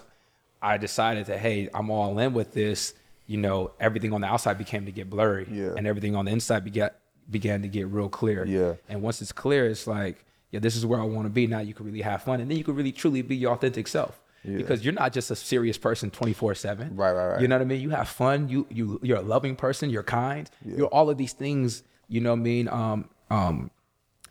[0.62, 2.94] I decided that hey, I'm all in with this,
[3.26, 5.74] you know, everything on the outside became to get blurry, Yeah.
[5.76, 6.90] and everything on the inside began
[7.30, 8.44] began to get real clear.
[8.46, 8.74] Yeah.
[8.88, 11.46] And once it's clear, it's like, yeah, this is where I want to be.
[11.46, 13.88] Now you can really have fun, and then you can really truly be your authentic
[13.88, 14.20] self.
[14.44, 16.96] Because you're not just a serious person 24 seven.
[16.96, 17.40] Right, right, right.
[17.40, 17.80] You know what I mean?
[17.80, 18.48] You have fun.
[18.48, 19.88] You you you're a loving person.
[19.88, 20.50] You're kind.
[20.64, 21.84] You're all of these things.
[22.08, 22.68] You know what I mean?
[22.68, 23.70] Um um,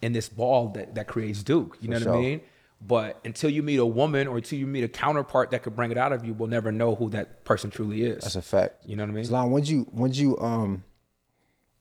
[0.02, 1.78] in this ball that that creates Duke.
[1.80, 2.18] You know what sure.
[2.18, 2.42] I mean?
[2.86, 5.92] But until you meet a woman or until you meet a counterpart that could bring
[5.92, 8.24] it out of you, we'll never know who that person truly is.
[8.24, 8.84] That's a fact.
[8.88, 9.22] You know what I mean?
[9.24, 10.84] Islam, when you when you um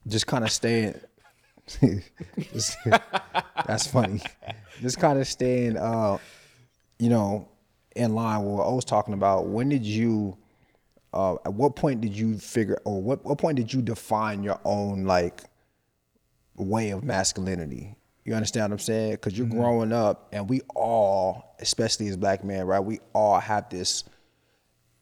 [0.07, 0.95] just kind of stay
[2.53, 2.77] just-
[3.67, 4.21] that's funny.
[4.81, 6.19] Just kind of staying uh
[6.99, 7.49] you know
[7.97, 9.47] in line with what I was talking about.
[9.47, 10.37] When did you
[11.15, 14.61] uh at what point did you figure or what what point did you define your
[14.65, 15.45] own like
[16.57, 17.97] way of masculinity?
[18.25, 19.13] You understand what I'm saying?
[19.13, 19.59] Because you're mm-hmm.
[19.59, 22.81] growing up, and we all, especially as black men, right?
[22.81, 24.05] We all have this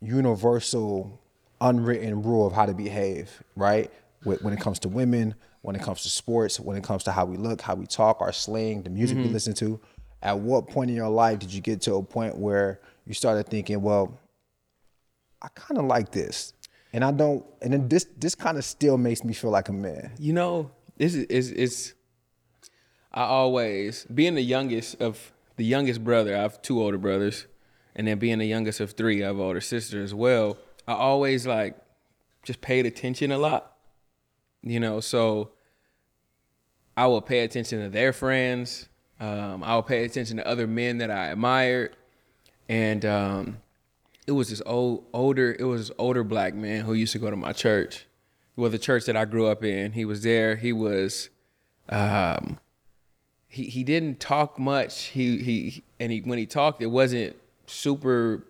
[0.01, 1.21] universal
[1.61, 3.91] unwritten rule of how to behave, right?
[4.23, 7.25] When it comes to women, when it comes to sports, when it comes to how
[7.25, 9.33] we look, how we talk, our slang, the music we mm-hmm.
[9.33, 9.81] listen to.
[10.23, 13.47] At what point in your life did you get to a point where you started
[13.47, 14.19] thinking, well,
[15.41, 16.53] I kind of like this,
[16.93, 19.73] and I don't, and then this this kind of still makes me feel like a
[19.73, 20.13] man.
[20.19, 21.95] You know, this is is is
[23.13, 26.37] I always being the youngest of the youngest brother.
[26.37, 27.47] I have two older brothers,
[27.97, 30.59] and then being the youngest of three, I have older sister as well.
[30.87, 31.77] I always like
[32.43, 33.73] just paid attention a lot.
[34.63, 35.51] You know, so
[36.97, 38.89] I will pay attention to their friends.
[39.21, 41.97] Um, I will pay attention to other men that I admired,
[42.69, 43.57] and um,
[44.29, 47.37] it was this old older it was older black man who used to go to
[47.37, 48.05] my church
[48.57, 51.31] well the church that i grew up in he was there he was
[51.89, 52.59] um
[53.49, 55.05] he he didn't talk much.
[55.05, 58.47] He he and he when he talked it wasn't super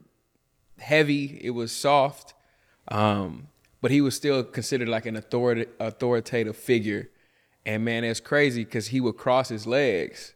[0.78, 1.40] heavy.
[1.42, 2.34] It was soft.
[2.88, 3.48] Um
[3.80, 7.10] but he was still considered like an authority authoritative figure.
[7.64, 10.34] And man it's crazy because he would cross his legs.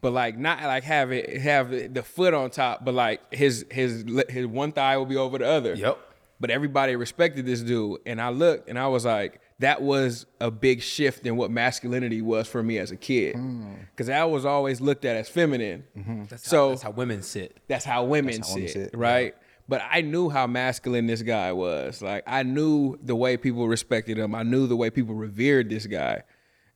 [0.00, 4.04] But like not like have it have the foot on top, but like his his
[4.28, 5.74] his one thigh will be over the other.
[5.74, 5.98] Yep.
[6.40, 10.50] But everybody respected this dude, and I looked and I was like, that was a
[10.50, 13.74] big shift in what masculinity was for me as a kid, hmm.
[13.90, 15.84] because I was always looked at as feminine.
[15.96, 16.24] Mm-hmm.
[16.24, 17.60] That's so how, that's how women sit.
[17.68, 19.34] that's how women That's how women sit, sit, right?
[19.68, 22.02] But I knew how masculine this guy was.
[22.02, 24.34] Like I knew the way people respected him.
[24.34, 26.24] I knew the way people revered this guy.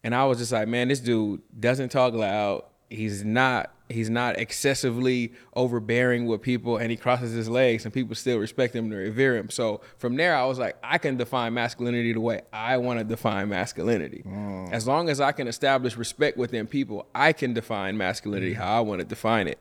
[0.04, 2.62] And I was just like, man, this dude doesn't talk loud.
[2.88, 8.14] He's not he's not excessively overbearing with people and he crosses his legs and people
[8.14, 9.48] still respect him and revere him.
[9.48, 13.04] So from there I was like, I can define masculinity the way I want to
[13.04, 14.24] define masculinity.
[14.26, 14.72] Mm.
[14.72, 18.80] As long as I can establish respect within people, I can define masculinity how I
[18.80, 19.60] want to define it.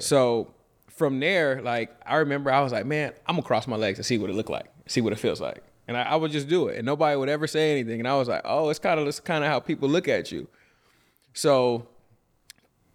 [0.00, 0.52] So
[0.88, 4.06] from there, like I remember I was like, man, I'm gonna cross my legs and
[4.06, 5.62] see what it look like, see what it feels like.
[5.86, 6.76] And I, I would just do it.
[6.76, 8.00] And nobody would ever say anything.
[8.00, 10.30] And I was like, oh, it's kind of it's kind of how people look at
[10.30, 10.48] you.
[11.32, 11.86] So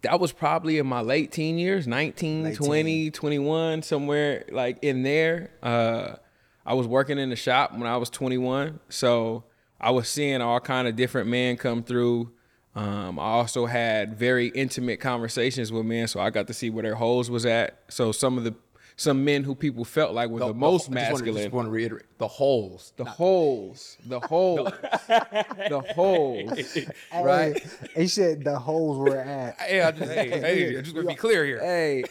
[0.06, 5.02] that was probably in my late teen years 19 Late 20 21 somewhere like in
[5.02, 5.50] there.
[5.62, 6.16] Uh
[6.64, 9.44] i was working in the shop when i was 21 so
[9.80, 12.30] i was seeing all kind of different men come through.
[12.74, 16.82] Um, i also had very intimate conversations with men so i got to see where
[16.82, 17.78] their holes was at.
[17.88, 18.54] So some of the
[18.98, 21.66] some men who people felt like were the, most I just wanna- masculine Just want
[21.66, 22.92] to reiterate the holes.
[22.96, 24.70] the holes the holes
[25.08, 26.78] the holes
[27.14, 27.62] right
[27.94, 29.56] he said the holes were at.
[29.60, 31.60] Hey, I just, hey, hey, I just want to be clear here.
[31.60, 32.04] Hey.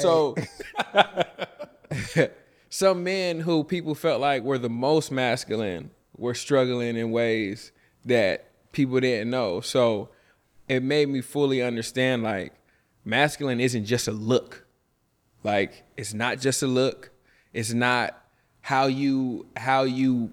[0.00, 0.34] So
[2.70, 7.72] some men who people felt like were the most masculine were struggling in ways
[8.04, 9.60] that people didn't know.
[9.60, 10.08] So
[10.68, 12.52] it made me fully understand like
[13.04, 14.65] masculine isn't just a look.
[15.42, 17.10] Like it's not just a look.
[17.52, 18.20] It's not
[18.62, 20.32] how you how you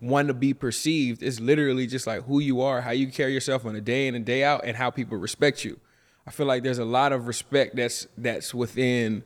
[0.00, 1.22] want to be perceived.
[1.22, 4.14] It's literally just like who you are, how you carry yourself on a day in
[4.14, 5.78] and day out, and how people respect you.
[6.26, 9.24] I feel like there's a lot of respect that's that's within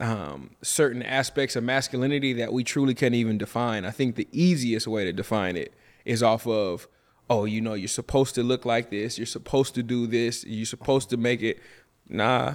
[0.00, 3.84] um, certain aspects of masculinity that we truly can't even define.
[3.84, 5.72] I think the easiest way to define it
[6.04, 6.88] is off of,
[7.30, 10.66] oh, you know, you're supposed to look like this, you're supposed to do this, you're
[10.66, 11.60] supposed to make it.
[12.08, 12.54] Nah,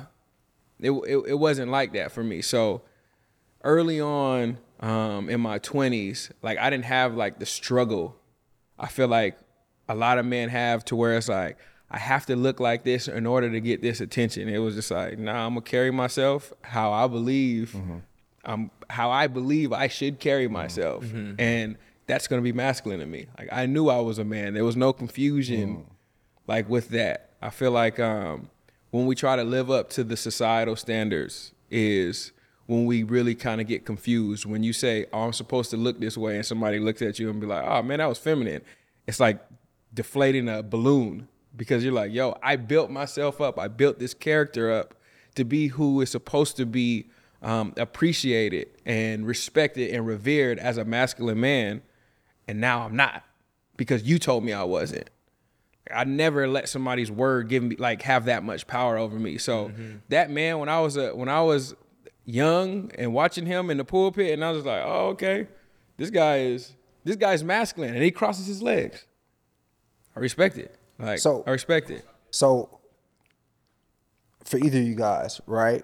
[0.79, 2.41] it it, it wasn't like that for me.
[2.41, 2.81] So
[3.63, 8.15] early on um, in my 20s, like I didn't have like the struggle.
[8.77, 9.37] I feel like
[9.89, 11.57] a lot of men have to where it's like
[11.91, 14.47] I have to look like this in order to get this attention.
[14.47, 17.75] It was just like, nah, I'm gonna carry myself how I believe,
[18.45, 21.03] um, how I believe I should carry myself,
[21.39, 23.25] and that's gonna be masculine to me.
[23.37, 24.53] Like I knew I was a man.
[24.53, 25.85] There was no confusion,
[26.47, 27.31] like with that.
[27.41, 28.49] I feel like um,
[28.91, 32.32] when we try to live up to the societal standards, is
[32.65, 34.45] when we really kind of get confused.
[34.45, 37.30] When you say, "Oh, I'm supposed to look this way," and somebody looks at you
[37.30, 38.62] and be like, "Oh man, that was feminine,"
[39.08, 39.39] it's like
[39.93, 43.60] deflating a balloon because you're like, "Yo, I built myself up.
[43.60, 44.95] I built this character up
[45.36, 47.10] to be who is supposed to be
[47.41, 51.82] um, appreciated and respected and revered as a masculine man,
[52.47, 53.23] and now I'm not
[53.78, 55.10] because you told me I wasn't."
[55.93, 59.38] I never let somebody's word give me like have that much power over me.
[59.38, 59.97] So mm-hmm.
[60.10, 61.75] that man, when I was a when I was
[62.25, 65.47] young and watching him in the pulpit, and I was like, oh okay,
[65.97, 66.73] this guy is
[67.04, 69.06] this guy's masculine, and he crosses his legs.
[70.15, 70.75] I respect it.
[70.97, 72.06] Like So- I respect it.
[72.32, 72.80] So,
[74.43, 75.84] for either of you guys, right?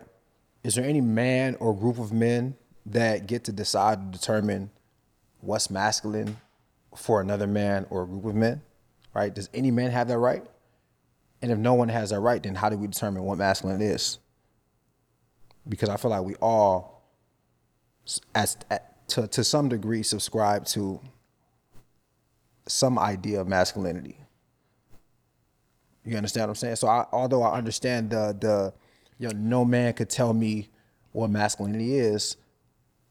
[0.64, 4.70] Is there any man or group of men that get to decide to determine
[5.40, 6.38] what's masculine
[6.96, 8.62] for another man or a group of men?
[9.16, 9.34] Right?
[9.34, 10.46] Does any man have that right?
[11.42, 14.20] And if no one has that right, then how do we determine what masculine is?
[15.68, 17.02] Because I feel like we all,
[18.36, 18.58] as
[19.08, 21.00] to to some degree, subscribe to
[22.68, 24.18] some idea of masculinity.
[26.04, 26.76] You understand what I'm saying?
[26.76, 28.74] So I, although I understand the the
[29.18, 30.70] you know no man could tell me
[31.14, 32.36] what masculinity is,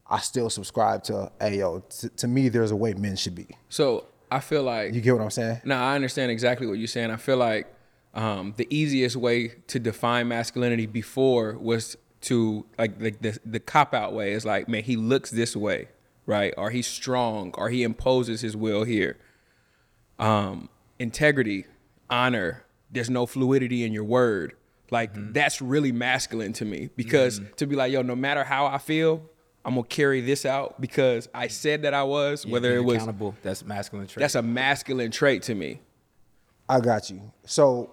[0.07, 3.47] I still subscribe to hey yo t- to me there's a way men should be.
[3.69, 5.61] So I feel like You get what I'm saying?
[5.63, 7.11] No, I understand exactly what you're saying.
[7.11, 7.67] I feel like
[8.13, 13.93] um, the easiest way to define masculinity before was to like the the, the cop
[13.93, 15.89] out way is like, man, he looks this way,
[16.25, 16.53] right?
[16.57, 19.17] Or he's strong, or he imposes his will here.
[20.17, 21.65] Um, integrity,
[22.09, 22.63] honor.
[22.91, 24.55] There's no fluidity in your word.
[24.91, 28.77] Like that's really masculine to me because to be like, yo, no matter how I
[28.77, 29.23] feel,
[29.65, 32.45] I'm gonna carry this out because I said that I was.
[32.45, 34.21] whether it was accountable, that's masculine trait.
[34.21, 35.81] that's a masculine trait to me.
[36.69, 37.33] I got you.
[37.45, 37.89] So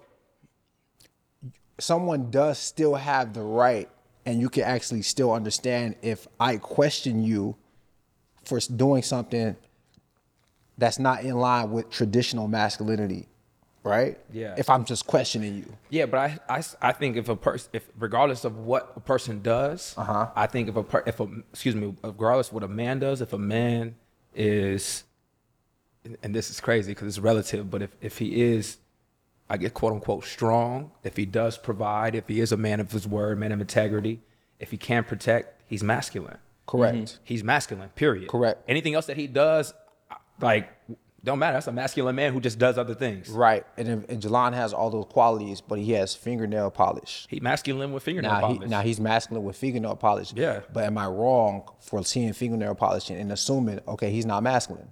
[1.80, 3.88] someone does still have the right,
[4.26, 7.56] and you can actually still understand if I question you
[8.44, 9.56] for doing something
[10.76, 13.28] that's not in line with traditional masculinity,
[13.84, 14.18] right?
[14.32, 14.54] Yeah.
[14.56, 15.76] If I'm just questioning you.
[15.90, 19.42] Yeah, but I, I, I think if a person, if regardless of what a person
[19.42, 20.28] does, Uh-huh.
[20.34, 23.20] I think if a per, if a excuse me, regardless of what a man does,
[23.20, 23.96] if a man
[24.34, 25.04] is,
[26.22, 28.78] and this is crazy because it's relative, but if if he is,
[29.50, 32.90] I get quote unquote strong, if he does provide, if he is a man of
[32.92, 34.20] his word, man of integrity,
[34.58, 36.38] if he can protect, he's masculine.
[36.66, 37.18] Correct.
[37.24, 37.90] He's masculine.
[37.90, 38.28] Period.
[38.28, 38.62] Correct.
[38.68, 39.74] Anything else that he does,
[40.40, 40.70] like
[41.24, 41.54] Don't matter.
[41.54, 43.28] That's a masculine man who just does other things.
[43.28, 43.64] Right.
[43.76, 47.26] And, if- and Jalon has all those qualities, but he has fingernail polish.
[47.30, 48.70] He masculine with fingernail Now, he, polish.
[48.70, 50.32] now he's masculine with fingernail polish.
[50.34, 50.60] Yeah.
[50.72, 54.88] But am I wrong for seeing fingernail polish and assuming, okay, he's not masculine?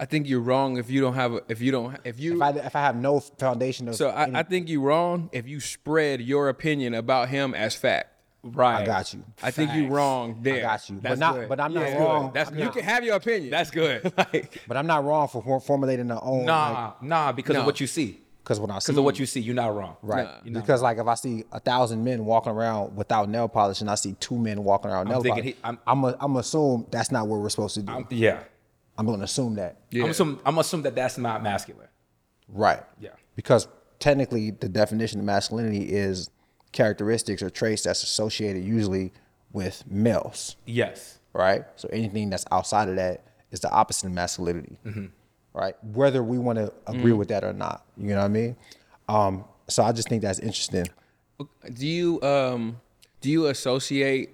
[0.00, 2.42] I think you're wrong if you don't have a, if you don't if you If
[2.42, 5.46] I, if I have no foundation of so any- I, I think you're wrong if
[5.46, 8.08] you spread your opinion about him as fact.
[8.42, 8.82] Right.
[8.82, 9.24] I got you.
[9.42, 10.58] I think you're wrong there.
[10.58, 10.98] I got you.
[11.00, 11.48] That's but not good.
[11.48, 12.24] but I'm not Yeah, wrong.
[12.26, 12.34] good.
[12.34, 13.50] That's You can have your opinion.
[13.50, 14.04] That's good.
[14.16, 17.60] like, But I'm not wrong for for formulating our own nah, nah, because No.
[17.60, 18.20] of what you see.
[18.42, 19.96] because when I see Because of what you see, you're not wrong.
[20.02, 20.24] Right.
[20.24, 20.34] Nah.
[20.44, 23.80] You're not because like if I see a thousand men walking around without nail polish
[23.80, 26.86] and I see two men walking around nail polish, he- I'm- I'm I'm I'm assume
[26.90, 27.92] that's not what we're supposed to do.
[27.92, 28.38] I'm-
[28.98, 29.78] I'm, gonna assume that.
[29.90, 30.04] Yeah.
[30.04, 31.88] I'm assuming, I'm assuming that that's not masculine.
[32.48, 32.80] Right.
[33.00, 33.10] Yeah.
[33.36, 33.66] Because
[33.98, 36.28] technically the definition of masculinity is
[36.72, 39.12] characteristics or traits that's associated usually
[39.52, 40.56] with males.
[40.66, 41.18] Yes.
[41.34, 41.64] Right.
[41.76, 44.78] So anything that's outside of that is the opposite of masculinity.
[44.86, 45.06] Mm-hmm.
[45.54, 45.74] Right.
[45.84, 47.18] Whether we want to agree Mm.
[47.18, 47.84] with that or not.
[47.98, 48.56] You know what I mean?
[49.08, 50.86] Um, so I just think that's interesting.
[51.74, 52.80] do you um
[53.20, 54.30] do you associate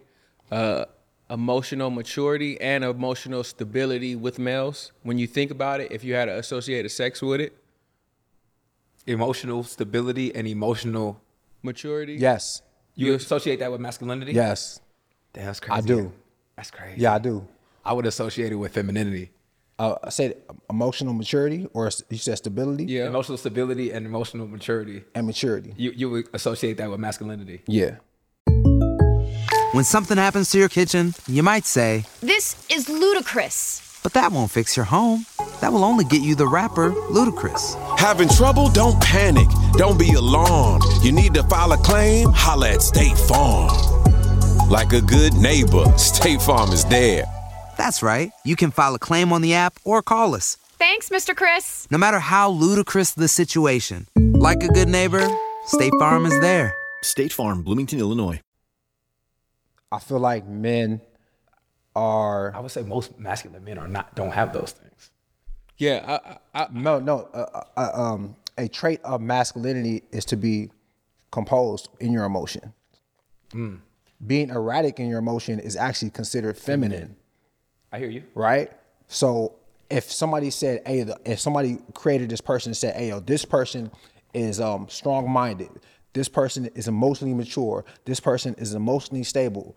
[0.52, 0.84] uh
[1.30, 6.26] emotional maturity and emotional stability with males when you think about it if you had
[6.26, 7.52] to associate a sex with it
[9.06, 11.20] Emotional stability and emotional.
[11.72, 12.62] Maturity Yes.
[13.00, 14.32] You associate that with masculinity?
[14.32, 14.80] Yes.
[15.32, 15.78] Damn, that's crazy.
[15.78, 16.12] I do.
[16.56, 17.00] That's crazy.
[17.02, 17.46] Yeah, I do.
[17.84, 19.30] I would associate it with femininity.
[19.78, 20.30] Uh, I said
[20.68, 24.98] emotional maturity or you said stability yeah Emotional stability and emotional maturity.
[25.14, 25.72] and maturity.
[25.84, 27.58] You you would associate that with masculinity.
[27.68, 27.92] Yeah.
[29.72, 33.80] When something happens to your kitchen, you might say, This is ludicrous.
[34.02, 35.26] but that won't fix your home.
[35.60, 37.74] That will only get you the rapper, Ludacris.
[37.98, 38.68] Having trouble?
[38.68, 39.48] Don't panic.
[39.72, 40.84] Don't be alarmed.
[41.02, 42.28] You need to file a claim?
[42.32, 43.68] Holla at State Farm.
[44.68, 47.24] Like a good neighbor, State Farm is there.
[47.76, 48.30] That's right.
[48.44, 50.56] You can file a claim on the app or call us.
[50.78, 51.34] Thanks, Mr.
[51.34, 51.88] Chris.
[51.90, 55.26] No matter how ludicrous the situation, like a good neighbor,
[55.66, 56.74] State Farm is there.
[57.02, 58.40] State Farm, Bloomington, Illinois.
[59.90, 61.00] I feel like men
[61.96, 64.87] are I would say most masculine men are not don't have those things.
[65.78, 66.04] Yeah
[66.54, 70.70] I, I, I, no no uh, uh, um, a trait of masculinity is to be
[71.30, 72.72] composed in your emotion.
[74.26, 77.16] Being erratic in your emotion is actually considered feminine,
[77.92, 78.24] I hear you.
[78.34, 78.70] right?
[79.06, 79.54] So
[79.90, 83.90] if somebody said, "Hey," if somebody created this person and said, "Hey, yo, this person
[84.34, 85.70] is um, strong-minded.
[86.14, 87.84] This person is emotionally mature.
[88.04, 89.76] This person is emotionally stable,"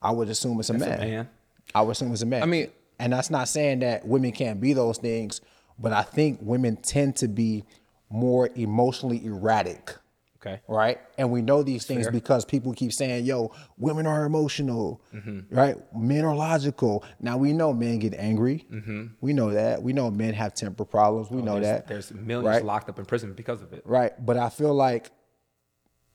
[0.00, 0.98] I would assume it's a That's a man.
[1.00, 1.28] man.
[1.74, 2.42] I would assume it's a man.
[2.42, 5.40] I mean- and that's not saying that women can't be those things,
[5.78, 7.64] but I think women tend to be
[8.08, 9.94] more emotionally erratic,
[10.36, 10.60] Okay.
[10.68, 11.00] right?
[11.18, 15.54] And we know these things because people keep saying, "Yo, women are emotional, Mm-hmm.
[15.54, 15.76] right?
[15.94, 18.64] Men are logical." Now we know men get angry.
[18.72, 19.06] Mm-hmm.
[19.20, 19.82] We know that.
[19.82, 21.30] We know men have temper problems.
[21.30, 21.88] We know Oh, there's, that.
[21.88, 22.64] There's millions right?
[22.64, 23.82] locked up in prison because of it.
[23.84, 24.12] Right.
[24.24, 25.10] But I feel like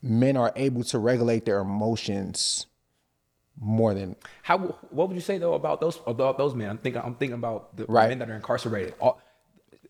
[0.01, 2.65] men are able to regulate their emotions
[3.63, 4.57] more than How?
[4.57, 6.69] What would you say though about those about those men?
[6.69, 7.01] I'm thinking.
[7.05, 8.09] I'm thinking about the Right.
[8.09, 8.95] men that are incarcerated.
[8.99, 9.21] All,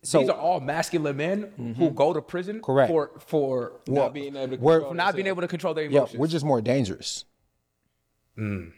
[0.03, 2.91] So- these are all masculine men who go to prison Correct.
[2.91, 5.85] for for not being able to we're- control for not being able to control their
[5.85, 6.13] emotions.
[6.13, 7.25] Yeah, we're just more dangerous.
[8.35, 8.71] the,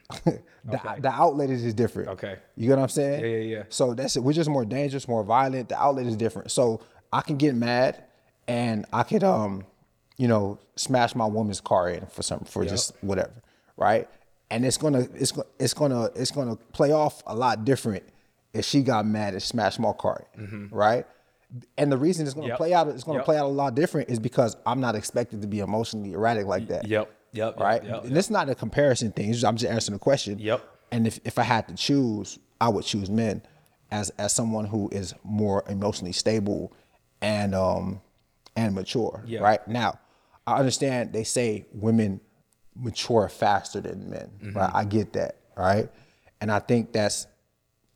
[0.99, 2.09] the outlet is just different.
[2.09, 2.13] Mm.
[2.13, 2.35] Okay.
[2.57, 3.21] You get what I'm saying?
[3.21, 3.63] Yeah, yeah, yeah.
[3.69, 4.23] So that's it.
[4.23, 5.69] We're just more dangerous, more violent.
[5.69, 6.51] The outlet is different.
[6.51, 6.81] So
[7.13, 8.03] I can get mad
[8.47, 9.63] and I could um,
[10.17, 13.31] you know, smash my woman's car in for something for just whatever.
[13.77, 14.09] Right?
[14.53, 18.03] And it's gonna it's gonna it's gonna it's gonna play off a lot different
[18.53, 20.69] if she got mad and smashed my car in.
[20.71, 21.05] Right?
[21.77, 22.49] And the reason it's gonna Mm-hmm.
[22.51, 22.57] Yep.
[22.57, 23.25] play out it's gonna Yep.
[23.25, 26.67] play out a lot different is because I'm not expected to be emotionally erratic like
[26.67, 27.11] that Yep.
[27.33, 27.59] Yep.
[27.59, 27.83] right?
[27.83, 28.05] Yep.
[28.05, 29.31] And it's not a comparison thing.
[29.33, 30.37] Just- I'm just answering the question.
[30.39, 30.61] Yep.
[30.91, 33.41] And if, if I had to choose, I would choose men
[33.89, 36.71] as as someone who is more emotionally stable
[37.21, 38.01] and um
[38.55, 39.23] and mature.
[39.25, 39.39] Yeah.
[39.39, 39.67] Right.
[39.67, 39.99] Now,
[40.45, 42.21] I understand they say women
[42.75, 44.29] mature faster than men.
[44.41, 44.57] Mm-hmm.
[44.57, 44.71] Right.
[44.73, 45.37] I get that.
[45.55, 45.89] Right.
[46.41, 47.27] And I think that's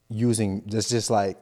[0.10, 1.38] using that's just like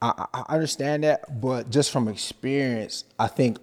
[0.00, 3.58] I, I understand that, but just from experience, I think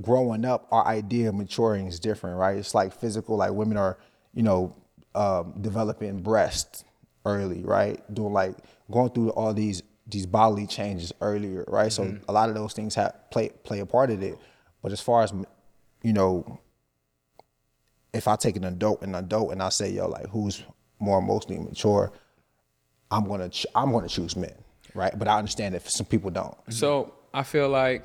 [0.00, 2.56] growing up, our idea of maturing is different, right?
[2.56, 3.98] It's like physical, like women are,
[4.32, 4.74] you know,
[5.14, 6.84] um, developing breasts
[7.26, 8.02] early, right?
[8.12, 8.56] Doing like
[8.90, 11.92] going through all these these bodily changes earlier, right?
[11.92, 14.38] So a lot of those things have play play a part of it.
[14.82, 15.32] But as far as
[16.02, 16.58] you know,
[18.12, 20.62] if I take an adult and an adult and I say, yo, like who's
[20.98, 22.12] more emotionally mature,
[23.10, 24.54] I'm gonna ch- I'm gonna choose men,
[24.94, 25.16] right?
[25.18, 26.56] But I understand that some people don't.
[26.68, 28.04] So I feel like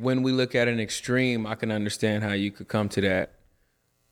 [0.00, 3.32] when we look at an extreme, I can understand how you could come to that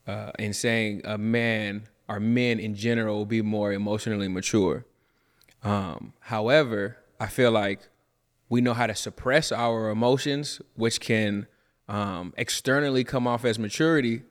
[0.07, 4.85] uh, in saying a man or men in general will be more emotionally mature.
[5.63, 7.81] Um, however, I feel like
[8.49, 11.47] we know how to suppress our emotions, which can
[11.89, 14.23] um, externally come off as maturity,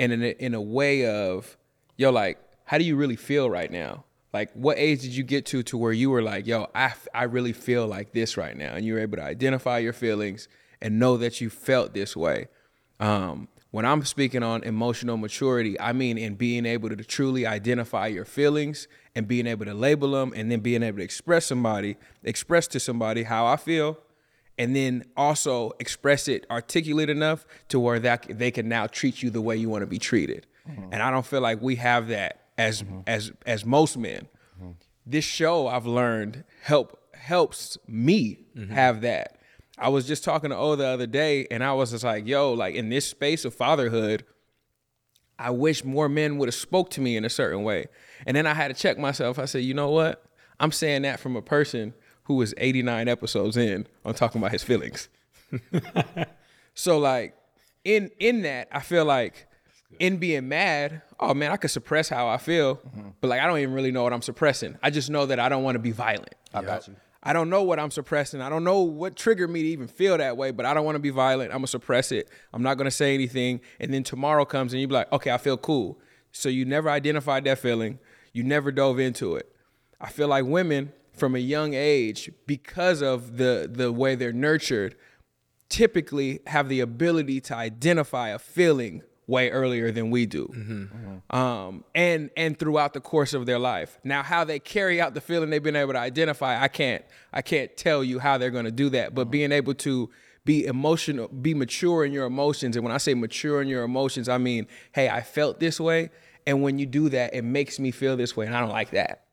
[0.00, 1.56] and in a, in a way of,
[1.96, 4.04] yo, like, how do you really feel right now?
[4.32, 7.24] Like, what age did you get to to where you were like, yo, I, I
[7.24, 10.48] really feel like this right now, and you were able to identify your feelings
[10.80, 12.48] and know that you felt this way.
[12.98, 18.06] Um, when I'm speaking on emotional maturity, I mean in being able to truly identify
[18.06, 21.96] your feelings and being able to label them and then being able to express somebody,
[22.24, 23.98] express to somebody how I feel,
[24.60, 29.30] and then also express it articulate enough to where that they can now treat you
[29.30, 30.46] the way you want to be treated.
[30.68, 30.92] Mm-hmm.
[30.92, 33.00] And I don't feel like we have that as mm-hmm.
[33.06, 34.28] as as most men.
[34.60, 34.72] Mm-hmm.
[35.06, 39.38] This show I've learned help helps me have that.
[39.78, 42.52] I was just talking to O the other day, and I was just like, "Yo,
[42.52, 44.26] like in this space of fatherhood,
[45.38, 47.86] I wish more men would have spoke to me in a certain way."
[48.26, 49.38] And then I had to check myself.
[49.38, 50.22] I said, "You know what?
[50.60, 51.94] I'm saying that from a person
[52.30, 55.08] who was 89 episodes in on talking about his feelings."
[56.74, 57.34] so like
[57.84, 59.48] in in that, I feel like
[59.98, 62.80] in being mad, oh man, I could suppress how I feel,
[63.20, 64.78] but like I don't even really know what I'm suppressing.
[64.80, 66.36] I just know that I don't want to be violent.
[66.54, 66.94] I got you.
[67.20, 68.40] I don't know what I'm suppressing.
[68.40, 70.94] I don't know what triggered me to even feel that way, but I don't want
[70.94, 71.50] to be violent.
[71.50, 72.28] I'm gonna suppress it.
[72.54, 73.60] I'm not gonna say anything.
[73.80, 75.98] And then tomorrow comes and you be like, okay, I feel cool.
[76.30, 77.98] So you never identified that feeling.
[78.32, 79.52] You never dove into it.
[80.00, 84.96] I feel like women from a young age, because of the the way they're nurtured,
[85.68, 90.50] typically have the ability to identify a feeling way earlier than we do.
[91.30, 93.98] Um, and and throughout the course of their life.
[94.02, 97.40] Now how they carry out the feeling they've been able to identify i can't i
[97.42, 100.10] can't tell you how they're going to do that but being able to
[100.44, 104.28] be emotional be mature in your emotions and when i say mature in your emotions
[104.28, 106.10] i mean hey i felt this way
[106.46, 108.90] and when you do that it makes me feel this way and i don't like
[108.90, 109.26] that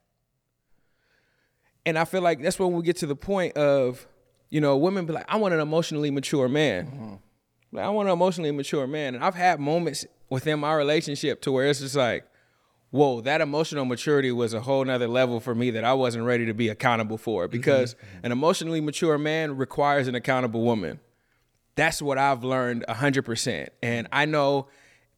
[1.88, 4.06] and I feel like that's when we get to the point of,
[4.50, 6.86] you know, women be like, I want an emotionally mature man.
[6.86, 7.16] Mm-hmm.
[7.72, 9.16] Like, I want an emotionally mature man.
[9.16, 12.26] And I've had moments within my relationship to where it's just like,
[12.92, 16.46] whoa, that emotional maturity was a whole nother level for me that I wasn't ready
[16.48, 17.46] to be accountable for.
[17.46, 17.52] Mm-hmm.
[17.54, 18.26] Because mm-hmm.
[18.26, 21.00] an emotionally mature man requires an accountable woman.
[21.76, 23.70] That's what I've learned 100%.
[23.82, 24.68] And I know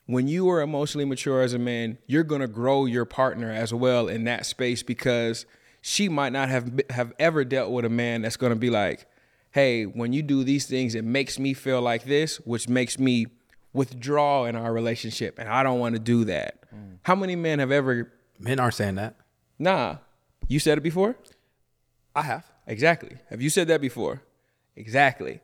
[0.05, 3.73] when you are emotionally mature as a man, you're going to grow your partner as
[3.73, 5.47] well in that space because
[5.81, 9.05] she might not have have ever dealt with a man that's going to be like,
[9.51, 13.27] "Hey, when you do these things, it makes me feel like this, which makes me
[13.73, 16.97] withdraw in our relationship, and I don't want to do that." Mm.
[17.03, 19.15] How many men have ever Men aren't saying that.
[19.59, 19.97] Nah.
[20.47, 21.15] You said it before?
[22.15, 22.49] I have.
[22.65, 23.17] Exactly.
[23.29, 24.23] Have you said that before?
[24.75, 25.41] Exactly.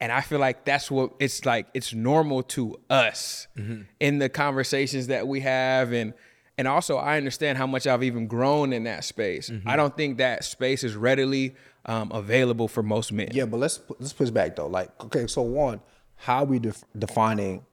[0.00, 3.82] And I feel like that's what it's like it's normal to us mm-hmm.
[3.98, 6.14] in the conversations that we have and
[6.58, 9.50] and also I understand how much I've even grown in that space.
[9.66, 11.54] I don't think that space is readily
[11.86, 13.28] um, available for most men.
[13.32, 14.66] Yeah, but let's let's push back though.
[14.66, 15.80] Like, okay, so one,
[16.16, 17.64] how are we def- defining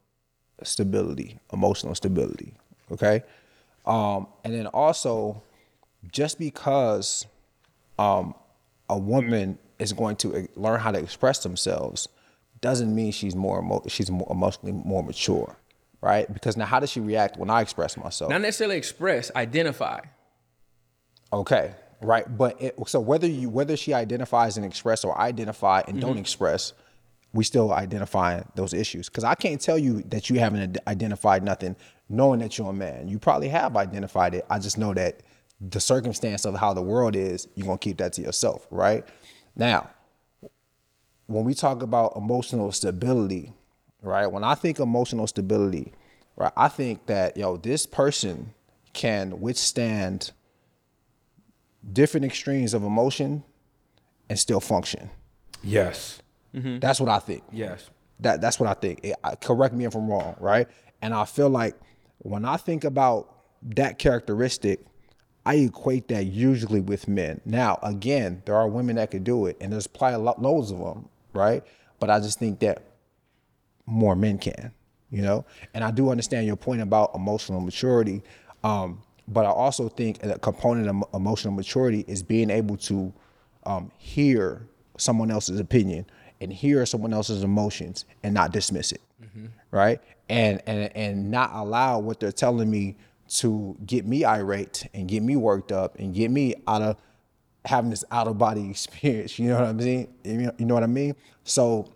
[0.61, 2.53] stability, emotional stability.
[2.91, 3.23] Okay,
[3.85, 5.41] um, and then also,
[6.11, 7.25] just because
[7.97, 8.35] um,
[8.89, 12.07] a woman is going to learn how to express themselves,
[12.61, 15.55] doesn't mean she's more emo- she's more emotionally more mature,
[16.03, 16.31] right?
[16.31, 18.29] Because now, how does she react when I express myself?
[18.29, 20.01] Not necessarily express, identify.
[21.31, 22.37] Okay, right.
[22.37, 26.19] But it, so whether you whether she identifies and express or identify and don't mm-hmm.
[26.19, 26.73] express,
[27.31, 29.07] we still identifying those issues.
[29.07, 31.77] Because I can't tell you that you haven't identified nothing,
[32.09, 33.07] knowing that you're a man.
[33.07, 34.45] You probably have identified it.
[34.49, 35.21] I just know that
[35.61, 39.05] the circumstance of how the world is, you're gonna keep that to yourself, right?
[39.55, 39.89] Now,
[41.27, 43.53] when we talk about emotional stability,
[44.03, 44.27] right?
[44.27, 45.93] When I think emotional stability,
[46.35, 48.53] right, I think that yo, this person
[48.93, 50.31] can withstand
[51.91, 53.43] different extremes of emotion
[54.29, 55.09] and still function.
[55.63, 56.21] Yes.
[56.53, 56.79] Mhm.
[56.79, 57.43] That's what I think.
[57.51, 57.89] Yes.
[58.19, 58.99] That that's what I think.
[59.03, 60.67] It- I- correct me if I'm wrong, right?
[61.01, 61.75] And I feel like
[62.19, 63.29] when I think about
[63.75, 64.85] that characteristic,
[65.45, 67.41] I equate that usually with men.
[67.43, 70.71] Now, again, there are women that could do it, and there's probably a lot, loads
[70.71, 71.63] of them, right?
[71.99, 72.81] But I just think that
[73.85, 74.71] more men can,
[75.09, 75.45] you know.
[75.73, 78.21] And I do understand your point about emotional maturity,
[78.63, 83.13] um, but I also think a component of emotional maturity is being able to
[83.65, 84.67] um, hear
[84.97, 86.05] someone else's opinion
[86.41, 89.01] and hear someone else's emotions and not dismiss it,
[89.71, 90.01] right?
[90.29, 92.95] And and and not allow what they're telling me
[93.29, 96.97] to get me irate and get me worked up and get me out of
[97.65, 99.39] having this out of body experience.
[99.39, 100.07] You know what I mean?
[100.23, 101.15] You know, you know what I mean?
[101.43, 101.91] So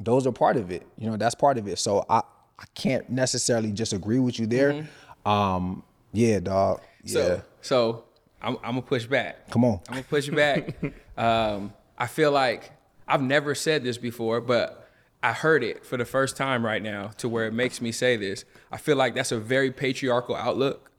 [0.00, 0.86] those are part of it.
[0.98, 1.78] You know, that's part of it.
[1.78, 2.22] So I
[2.58, 4.88] I can't necessarily just agree with you there.
[5.26, 5.82] Um,
[6.12, 6.80] yeah, dog.
[7.02, 7.12] Yeah.
[7.12, 8.04] So, so
[8.40, 9.50] I'm, I'm gonna push back.
[9.50, 9.80] Come on.
[9.88, 10.76] I'm gonna push back.
[11.16, 12.70] um, I feel like
[13.08, 14.88] I've never said this before, but
[15.22, 18.16] I heard it for the first time right now to where it makes me say
[18.16, 18.44] this.
[18.70, 20.90] I feel like that's a very patriarchal outlook.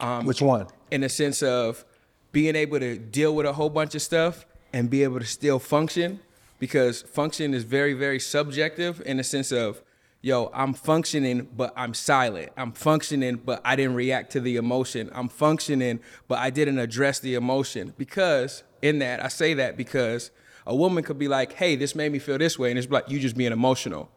[0.00, 0.66] Um, Which one?
[0.90, 1.84] In the sense of
[2.32, 5.58] being able to deal with a whole bunch of stuff and be able to still
[5.58, 6.20] function,
[6.58, 9.82] because function is very, very subjective in the sense of,
[10.20, 12.50] yo, I'm functioning, but I'm silent.
[12.56, 15.10] I'm functioning, but I didn't react to the emotion.
[15.14, 17.94] I'm functioning, but I didn't address the emotion.
[17.96, 20.30] Because in that, I say that because
[20.66, 22.70] a woman could be like, hey, this made me feel this way.
[22.70, 24.10] And it's like, you just being emotional.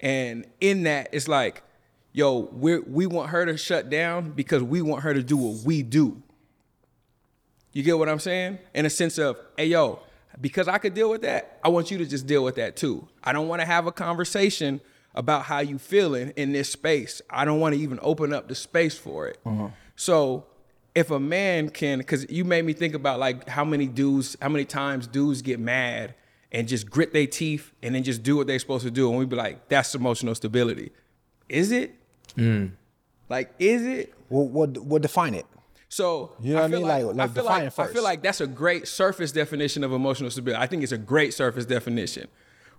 [0.00, 1.62] And in that, it's like,
[2.12, 5.64] yo, we we want her to shut down because we want her to do what
[5.64, 6.22] we do.
[7.72, 8.58] You get what I'm saying?
[8.74, 10.00] In a sense of, hey, yo,
[10.40, 13.06] because I could deal with that, I want you to just deal with that too.
[13.22, 14.80] I don't want to have a conversation
[15.14, 17.22] about how you feeling in this space.
[17.30, 19.38] I don't want to even open up the space for it.
[19.46, 19.68] Uh-huh.
[19.96, 20.44] So
[20.94, 24.48] if a man can, because you made me think about like how many dudes, how
[24.48, 26.14] many times dudes get mad
[26.52, 29.18] and just grit their teeth and then just do what they're supposed to do, and
[29.18, 30.92] we'd be like, that's emotional stability.
[31.48, 31.94] Is it?
[32.36, 32.72] Mm.
[33.28, 34.14] Like, is it?
[34.28, 35.46] Well, what what define it?
[35.96, 36.88] So You know what I feel mean?
[36.88, 37.90] Like- like I feel like first.
[37.90, 40.62] I feel like that's a great surface definition of emotional stability.
[40.62, 42.28] I think it's a great surface definition,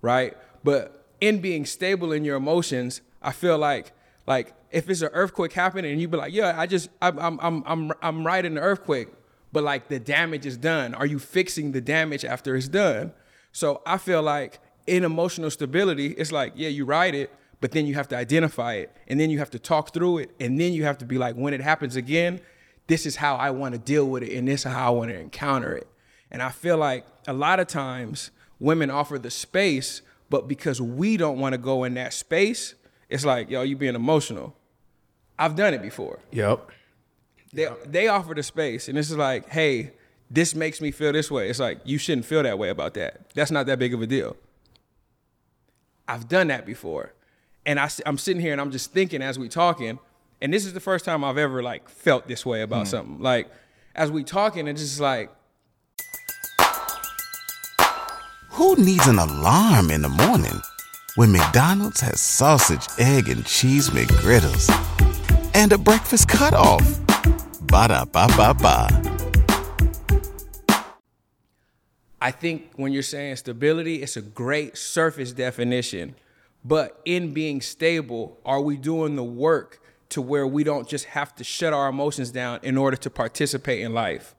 [0.03, 0.37] right?
[0.63, 3.91] But in being stable in your emotions, I feel like
[4.27, 7.39] like if it's an earthquake happening and you be like, yeah, I just I'm I'm
[7.41, 9.07] I'm I'm I'm right in the earthquake,
[9.51, 10.93] but like the damage is done.
[10.93, 13.13] Are you fixing the damage after it's done?
[13.51, 17.87] So I feel like in emotional stability, it's like, yeah, you ride it, but then
[17.87, 20.71] you have to identify it and then you have to talk through it and then
[20.73, 22.39] you have to be like when it happens again
[22.87, 25.09] this is how i want to deal with it and this is how i want
[25.11, 25.87] to encounter it.
[26.31, 31.15] And i feel like a lot of times women offer the space but because we
[31.15, 32.75] don't want to go in that space
[33.09, 34.55] it's like yo you being emotional.
[35.39, 36.17] I've done it before.
[36.31, 36.71] Yep.
[37.53, 39.91] they, they offer the space and this is like hey
[40.29, 41.49] this makes me feel this way.
[41.49, 43.29] It's like you shouldn't feel that way about that.
[43.33, 44.35] That's not that big of a deal.
[46.07, 47.13] I've done that before.
[47.65, 49.99] And I, am sitting here and I'm just thinking as we talking,
[50.41, 52.89] and this is the first time I've ever like felt this way about mm.
[52.89, 53.19] something.
[53.19, 53.49] Like
[53.95, 55.31] as we talking, it's just like,
[58.51, 60.61] Who needs an alarm in the morning
[61.15, 64.69] when McDonald's has sausage, egg, and cheese McGriddles
[65.53, 66.81] and a breakfast cutoff?
[67.61, 69.03] Ba da ba ba ba.
[72.19, 76.15] I think when you're saying stability, it's a great surface definition.
[76.65, 79.79] But in being stable, are we doing the work
[80.09, 83.81] to where we don't just have to shut our emotions down in order to participate
[83.81, 84.35] in life?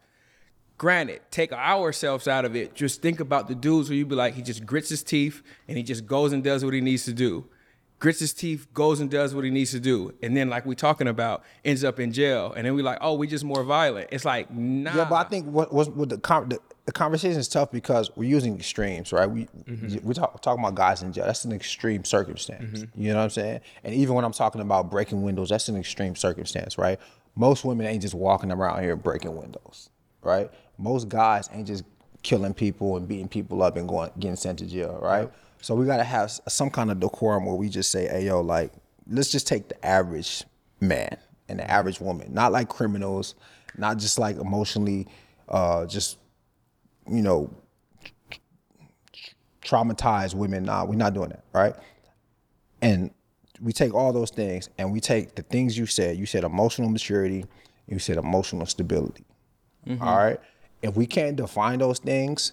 [0.79, 2.75] Granted, take ourselves out of it.
[2.75, 5.77] Just think about the dudes where you be like, he just grits his teeth and
[5.77, 7.47] he just goes and does what he needs to do.
[7.99, 10.15] Grits his teeth, goes and does what he needs to do.
[10.23, 12.53] And then, like we talking about, ends up in jail.
[12.57, 14.11] And then we like, oh, we just more violent.
[14.13, 14.95] It's like, nah.
[14.95, 18.31] Yeah, but I think what was with the, the the conversation is tough because we're
[18.31, 19.31] using extremes, right?
[19.31, 20.09] We mm-hmm.
[20.09, 21.27] we talk, talking about guys in jail.
[21.27, 22.81] That's an extreme circumstance.
[22.81, 23.03] Mm-hmm.
[23.03, 23.61] You know what I'm saying?
[23.85, 26.99] And even when I'm talking about breaking windows, that's an extreme circumstance, right?
[27.35, 29.91] Most women ain't just walking around here breaking windows,
[30.23, 30.51] right?
[30.79, 31.85] Most guys ain't just
[32.23, 35.31] killing people and beating people up and going getting sent to jail, right?
[35.61, 38.73] So we gotta have some kind of decorum where we just say, "Hey, yo, like,
[39.07, 40.45] let's just take the average
[40.81, 41.19] man
[41.51, 41.71] and the mm-hmm.
[41.71, 43.35] average woman, not like criminals,
[43.77, 45.07] not just like emotionally,
[45.51, 46.17] uh, just
[47.11, 47.51] you know,
[49.63, 50.65] traumatize women.
[50.65, 51.75] Nah, we're not doing that, right?
[52.81, 53.11] And
[53.61, 56.17] we take all those things and we take the things you said.
[56.17, 57.45] You said emotional maturity,
[57.87, 59.25] you said emotional stability.
[59.87, 60.03] Mm-hmm.
[60.03, 60.41] all right?
[60.83, 62.53] If we can't define those things,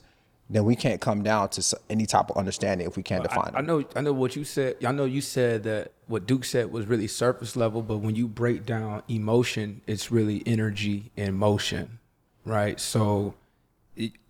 [0.50, 3.58] then we can't come down to any type of understanding if we can't define I
[3.58, 3.66] them.
[3.66, 4.78] know, I know what you said.
[4.86, 8.28] I know you said that what Duke said was really surface level, but when you
[8.28, 12.00] break down emotion, it's really energy and motion,
[12.46, 12.80] right?
[12.80, 13.34] So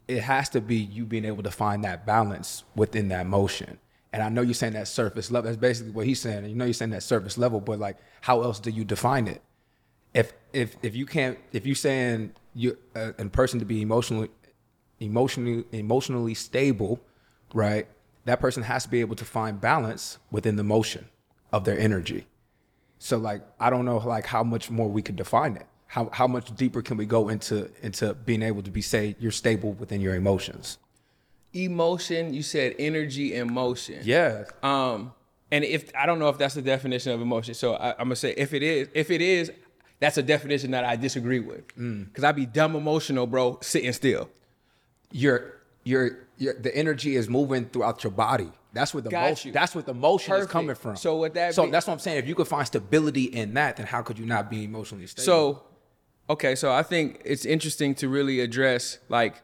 [0.08, 3.80] it, has to be you being able to find that balance within that motion.
[4.14, 5.50] And I know you're saying that surface level.
[5.50, 6.46] That's basically what he's saying.
[6.46, 9.42] You know you're saying that surface level, but like, how else do you define it?
[10.14, 14.30] If if if you can't, if you're saying you a, a person to be emotionally
[15.00, 17.02] emotionally emotionally stable,
[17.54, 17.88] right?
[18.24, 21.10] That person has to be able to find balance within the motion
[21.52, 22.26] of their energy.
[23.00, 25.68] So like I don't know like how much more we could define it.
[25.88, 29.32] How how much deeper can we go into into being able to be say you're
[29.32, 30.78] stable within your emotions?
[31.54, 34.00] Emotion, you said energy and motion.
[34.04, 34.44] Yeah.
[34.62, 35.14] Um,
[35.52, 38.16] and if I don't know if that's the definition of emotion, so I, I'm gonna
[38.16, 39.52] say if it is, if it is,
[40.00, 41.66] that's a definition that I disagree with.
[41.78, 42.14] Mm.
[42.14, 44.30] Cause I'd be dumb emotional, bro, sitting still.
[45.12, 48.52] Your your your the energy is moving throughout your body.
[48.74, 49.48] That's where the Got motion.
[49.50, 49.54] you.
[49.54, 50.98] That's what the motion is coming from.
[50.98, 52.18] So with that so be- that's what I'm saying.
[52.18, 55.24] If you could find stability in that, then how could you not be emotionally stable?
[55.26, 55.64] So
[56.30, 59.42] Okay, so I think it's interesting to really address like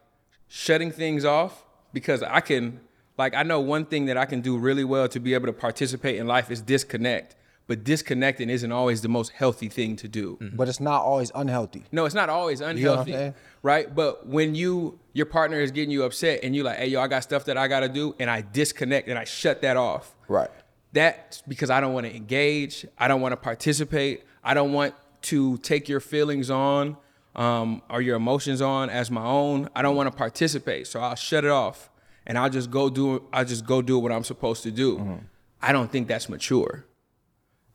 [0.48, 1.64] shutting things off
[1.94, 2.82] because I can
[3.18, 5.54] like I know one thing that I can do really well to be able to
[5.54, 7.36] participate in life is disconnect.
[7.68, 10.38] But disconnecting isn't always the most healthy thing to do.
[10.42, 10.58] Mm-hmm.
[10.58, 11.86] But it's not always unhealthy.
[11.92, 13.36] No, it's not always know what I'm unhealthy, saying?
[13.64, 13.96] right?
[13.96, 17.08] But when you your partner is getting you upset and you're like, hey yo, I
[17.08, 20.16] got stuff that I gotta do, and I disconnect and I shut that off.
[20.28, 20.50] Right.
[20.94, 22.86] That's because I don't want to engage.
[22.98, 24.26] I don't want to participate.
[24.44, 24.94] I don't want
[25.24, 26.98] to take your feelings on
[27.36, 29.70] um, or your emotions on as my own.
[29.76, 31.90] I don't want to participate, so I'll shut it off
[32.26, 33.24] and I'll just go do.
[33.34, 34.98] I'll just go do what I'm supposed to do.
[34.98, 35.16] Mm-hmm.
[35.62, 36.86] I don't think that's mature.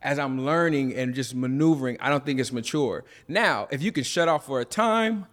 [0.01, 3.03] As I'm learning and just maneuvering, I don't think it's mature.
[3.27, 5.25] Now, if you can shut off for a time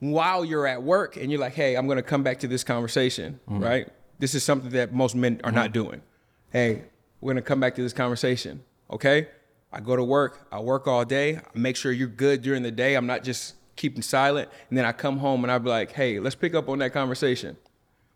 [0.00, 3.40] while you're at work and you're like, hey, I'm gonna come back to this conversation,
[3.48, 3.62] mm-hmm.
[3.62, 3.88] right?
[4.18, 5.84] This is something that most men are not mm-hmm.
[5.84, 6.02] doing.
[6.50, 6.82] Hey,
[7.20, 9.28] we're gonna come back to this conversation, okay?
[9.72, 12.70] I go to work, I work all day, I make sure you're good during the
[12.72, 12.94] day.
[12.96, 14.48] I'm not just keeping silent.
[14.68, 16.92] And then I come home and I be like, hey, let's pick up on that
[16.92, 17.56] conversation.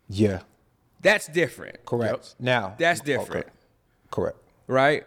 [0.09, 0.41] Yeah.
[1.01, 1.85] That's different.
[1.85, 2.35] Correct.
[2.39, 2.75] Now.
[2.77, 3.45] That's different.
[3.45, 3.55] Okay.
[4.11, 4.37] Correct.
[4.67, 5.05] right?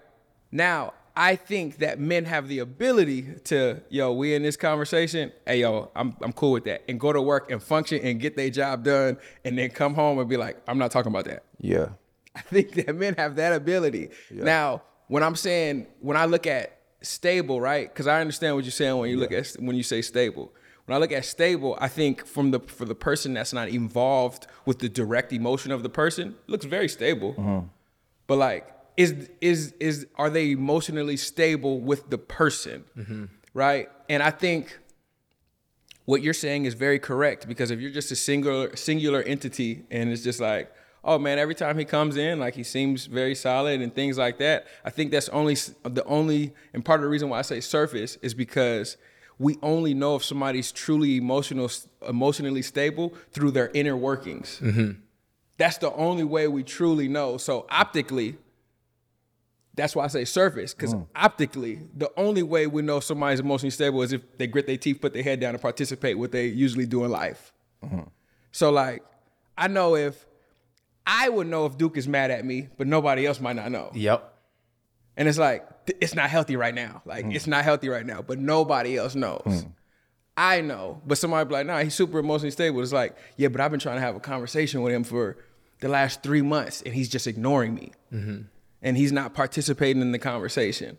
[0.51, 5.61] Now, I think that men have the ability to, yo, we in this conversation, hey,
[5.61, 8.51] yo, I'm, I'm cool with that, and go to work and function and get their
[8.51, 11.43] job done, and then come home and be like, I'm not talking about that.
[11.61, 11.89] Yeah.
[12.37, 14.11] I think that men have that ability.
[14.31, 17.89] Now, when I'm saying, when I look at stable, right?
[17.89, 20.53] Because I understand what you're saying when you look at when you say stable.
[20.87, 24.47] When I look at stable, I think from the for the person that's not involved
[24.65, 27.35] with the direct emotion of the person, it looks very stable.
[27.37, 27.61] Uh-huh.
[28.27, 33.25] But like, is is is are they emotionally stable with the person, mm-hmm.
[33.55, 33.91] right?
[34.09, 34.79] And I think
[36.05, 40.11] what you're saying is very correct because if you're just a singular singular entity and
[40.11, 40.73] it's just like
[41.09, 44.39] oh man every time he comes in like he seems very solid and things like
[44.39, 44.67] that.
[44.85, 48.17] I think that's only the only and part of the reason why i say surface
[48.23, 48.99] is because
[49.39, 51.71] we only know if somebody's truly emotional
[52.07, 54.61] emotionally stable through their inner workings.
[54.63, 55.01] Mm-hmm.
[55.57, 57.39] That's the only way we truly know.
[57.39, 58.37] So optically
[59.75, 61.07] that's why I say surface, because mm.
[61.15, 65.01] optically, the only way we know somebody's emotionally stable is if they grit their teeth,
[65.01, 67.53] put their head down, and participate what they usually do in life.
[67.85, 68.01] Mm-hmm.
[68.51, 69.05] So, like,
[69.57, 70.27] I know if
[71.09, 73.91] I would know if Duke is mad at me, but nobody else might not know.
[73.95, 74.31] Yep.
[75.17, 77.01] And it's like, th- it's not healthy right now.
[77.07, 77.33] Like, hmm.
[77.33, 79.43] it's not healthy right now, but nobody else knows.
[79.45, 79.71] Hmm.
[80.37, 82.81] I know, but somebody be like, nah, he's super emotionally stable.
[82.83, 85.39] It's like, yeah, but I've been trying to have a conversation with him for
[85.81, 87.93] the last three months and he's just ignoring me.
[88.13, 88.43] Mm-hmm.
[88.83, 90.99] And he's not participating in the conversation.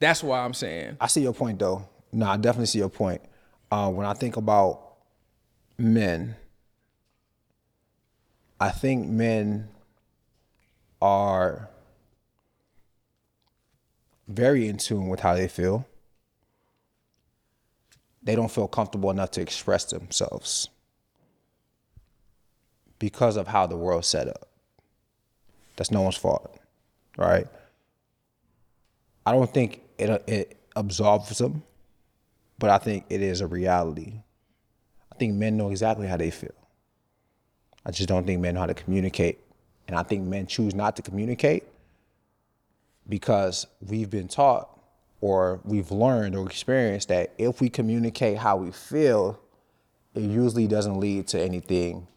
[0.00, 1.88] That's why I'm saying, I see your point though.
[2.12, 3.22] No, I definitely see your point.
[3.70, 4.96] Uh, when I think about
[5.78, 6.36] men,
[8.58, 9.68] I think men
[11.02, 11.68] are
[14.28, 15.86] very in tune with how they feel.
[18.22, 20.68] They don't feel comfortable enough to express themselves
[22.98, 24.48] because of how the world's set up.
[25.76, 26.58] That's no one's fault,
[27.16, 27.46] right?
[29.26, 31.62] I don't think it it absolves them,
[32.58, 34.22] but I think it is a reality.
[35.12, 36.54] I think men know exactly how they feel.
[37.86, 39.38] I just don't think men know how to communicate,
[39.86, 41.62] and I think men choose not to communicate
[43.08, 44.68] because we've been taught
[45.20, 49.40] or we've learned or experienced that if we communicate how we feel,
[50.16, 52.08] it usually doesn't lead to anything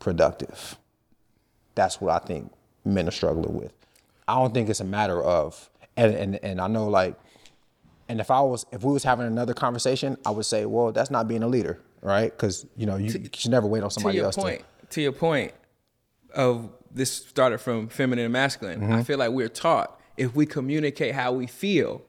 [0.00, 0.76] productive.
[1.74, 2.52] That's what I think
[2.84, 3.72] men are struggling with.
[4.28, 7.18] I don't think it's a matter of and and, and I know like
[8.08, 11.10] and if I was if we was having another conversation, I would say, well, that's
[11.10, 12.30] not being a leader, right?
[12.30, 14.64] Because you know you, you should never wait on somebody to your else point, to
[15.00, 15.52] your point
[16.34, 18.80] of this started from feminine and masculine.
[18.80, 18.92] Mm-hmm.
[18.92, 22.02] I feel like we're taught if we communicate how we feel,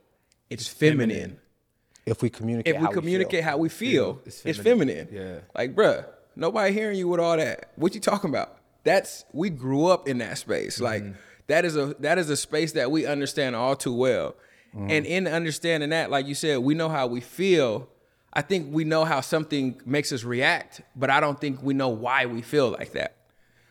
[0.49, 1.31] it's feminine.
[1.31, 2.11] to.
[2.11, 3.49] If we communicate, If we how communicate feel.
[3.49, 5.07] how we feel, it's it's feminine.
[5.11, 5.39] Yeah.
[5.55, 6.05] Like, bruh,
[6.35, 7.71] nobody hearing you with all that.
[7.75, 8.57] What you talking about?
[8.83, 10.81] That's we grew up in that space.
[10.81, 11.03] Like
[11.47, 14.35] that is a that is a space that we understand all too well.
[14.73, 17.89] And in understanding that, like you said, we know how we feel.
[18.33, 21.89] I think we know how something makes us react, but I don't think we know
[21.89, 23.17] why we feel like that.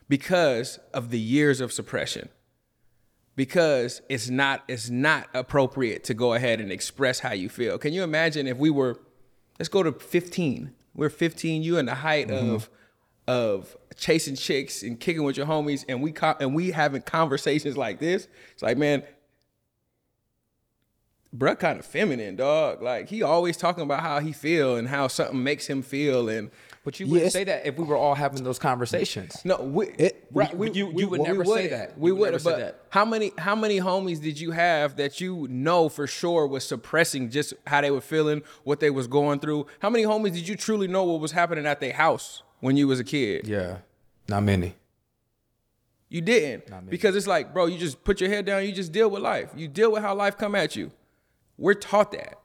[0.09, 2.29] Because of the years of suppression
[3.37, 7.79] because it's not it's not appropriate to go ahead and express how you feel.
[7.79, 9.01] Can you imagine if we were
[9.61, 10.73] let's go to 15.
[10.95, 12.51] We're 15, you in the height mm-hmm.
[12.51, 12.71] of
[13.29, 17.77] of chasing chicks and kicking with your homies and we co- and we having conversations
[17.77, 18.27] like this.
[18.53, 19.05] It's like, man,
[21.37, 22.83] bruh kind of feminine, dog.
[22.83, 26.51] Like he always talking about how he feel and how something makes him feel and
[26.83, 27.33] But you wouldn't Yes.
[27.35, 29.37] say that if we were all having those conversations.
[29.45, 31.71] no, we, It- right, you- you- you would never say wouldn't.
[31.73, 31.99] that.
[31.99, 32.81] We You would would, never say but that.
[32.89, 37.29] how many how many homies did you have that you know for sure was suppressing
[37.29, 39.67] just how they were feeling, what they was going through?
[39.81, 42.89] How many homies did you truly know what was happening at their house when you
[42.89, 43.47] was a kid?
[43.47, 43.79] Yeah,
[44.27, 44.75] not many.
[46.09, 46.91] You didn't.
[46.91, 49.51] Because it's like, bro, you just put your head down, you just deal with life.
[49.55, 50.91] You deal with how life come at you.
[51.61, 52.39] We're taught that.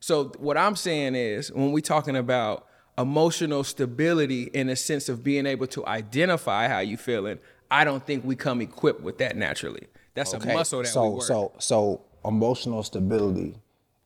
[0.00, 2.66] So what I'm saying is when we're talking about
[2.98, 7.38] emotional stability in a sense of being able to identify how you feeling,
[7.70, 9.86] I don't think we come equipped with that naturally.
[10.14, 11.18] That's a muscle that so we work.
[11.18, 11.26] Okay.
[11.26, 13.54] So so so emotional stability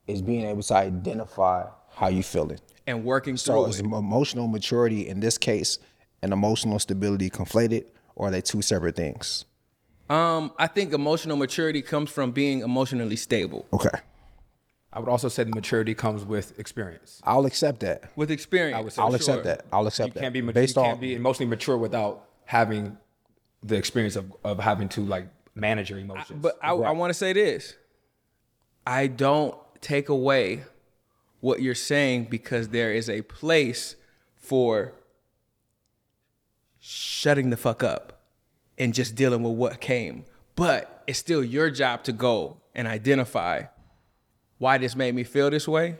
[0.06, 2.58] is being able to identify how you feeling.
[2.86, 3.86] and working So through is it.
[3.86, 5.78] emotional maturity in this case
[6.22, 9.46] and emotional stability conflated, or are they two separate things?
[10.10, 13.66] Um, I think emotional maturity comes from being emotionally stable.
[13.72, 13.88] Okay,
[14.94, 17.20] I would also say the maturity comes with experience.
[17.24, 18.12] I'll accept that.
[18.14, 18.76] With experience.
[18.78, 19.64] I would say I'll for accept that.
[19.72, 20.20] I'll accept You that.
[20.20, 20.62] can't be mature.
[20.62, 22.96] based you on can't be emotionally mature without having
[23.64, 25.26] the experience of, of having to like
[25.56, 26.38] manage your emotions.
[26.40, 27.74] But I, I want to say this.
[28.86, 30.62] I don't take away
[31.40, 33.96] what you're saying because there is a place
[34.36, 34.92] for
[36.78, 38.20] shutting the fuck up
[38.78, 40.24] and just dealing with what came.
[40.54, 43.64] But it's still your job to go and identify
[44.64, 45.96] why this made me feel this way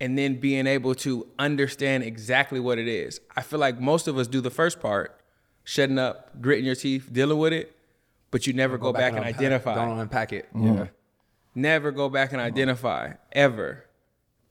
[0.00, 3.20] and then being able to understand exactly what it is.
[3.36, 5.08] I feel like most of us do the first part,
[5.64, 7.66] shutting up, gritting your teeth, dealing with it,
[8.32, 9.74] but you never go, back, and unpack- identify.
[9.76, 10.44] Don't unpack it.
[10.54, 10.78] Mm-hmm.
[10.78, 10.86] Yeah.
[11.54, 13.84] Never go back and identify ever.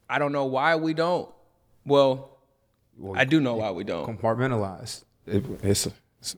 [0.10, 1.28] I don't know why we don't.
[1.86, 2.38] Well,
[3.16, 4.06] I do know why we don't.
[4.08, 5.04] Compartmentalize.
[5.26, 5.88] It, it's,
[6.22, 6.36] it's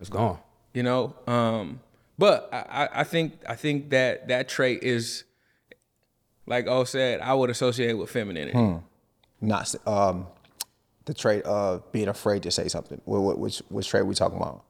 [0.00, 0.38] it's gone.
[0.72, 1.80] You know, um,
[2.18, 5.24] but I, I- I think I think that that trait is,
[6.46, 8.56] like O said, I would associate with femininity.
[8.56, 8.76] Hmm.
[9.40, 10.26] not um,
[11.04, 13.00] the trait of being afraid to say something.
[13.04, 14.64] What, what, which which trait we talking about?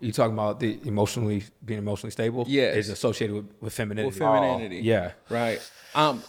[0.00, 2.44] You talking about the emotionally being emotionally stable?
[2.46, 2.76] Yes.
[2.76, 4.06] is associated with, with femininity.
[4.06, 4.80] With femininity.
[4.80, 5.12] yeah.
[5.30, 5.60] Right.
[5.94, 6.22] Um,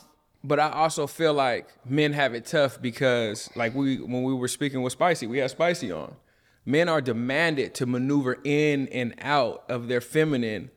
[0.43, 4.47] but I also feel like men have it tough because, like we when we were
[4.47, 6.15] speaking with Spicy, we had Spicy on.
[6.65, 10.71] Men are demanded to maneuver in and out of their feminine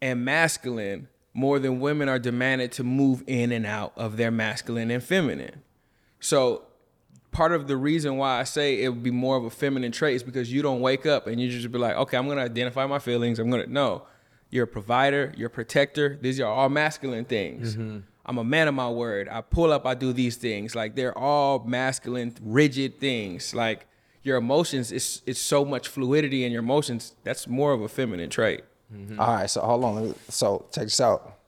[0.00, 4.90] and masculine more than women are demanded to move in and out of their masculine
[4.90, 5.62] and feminine.
[6.20, 6.64] So
[7.30, 10.16] part of the reason why I say it would be more of a feminine trait
[10.16, 12.86] is because you don't wake up and you just be like, okay, I'm gonna identify
[12.86, 13.38] my feelings.
[13.38, 14.06] I'm gonna no.
[14.50, 16.18] You're a provider, you're a protector.
[16.20, 17.74] These are all masculine things.
[17.74, 18.00] Mm-hmm.
[18.26, 19.28] I'm a man of my word.
[19.28, 20.74] I pull up, I do these things.
[20.74, 23.54] Like they're all masculine, rigid things.
[23.54, 23.86] Like
[24.22, 27.14] your emotions, it's it's so much fluidity in your emotions.
[27.24, 28.62] That's more of a feminine trait.
[28.92, 29.20] Mm-hmm.
[29.20, 30.14] All right, so hold on.
[30.28, 31.38] So check this out.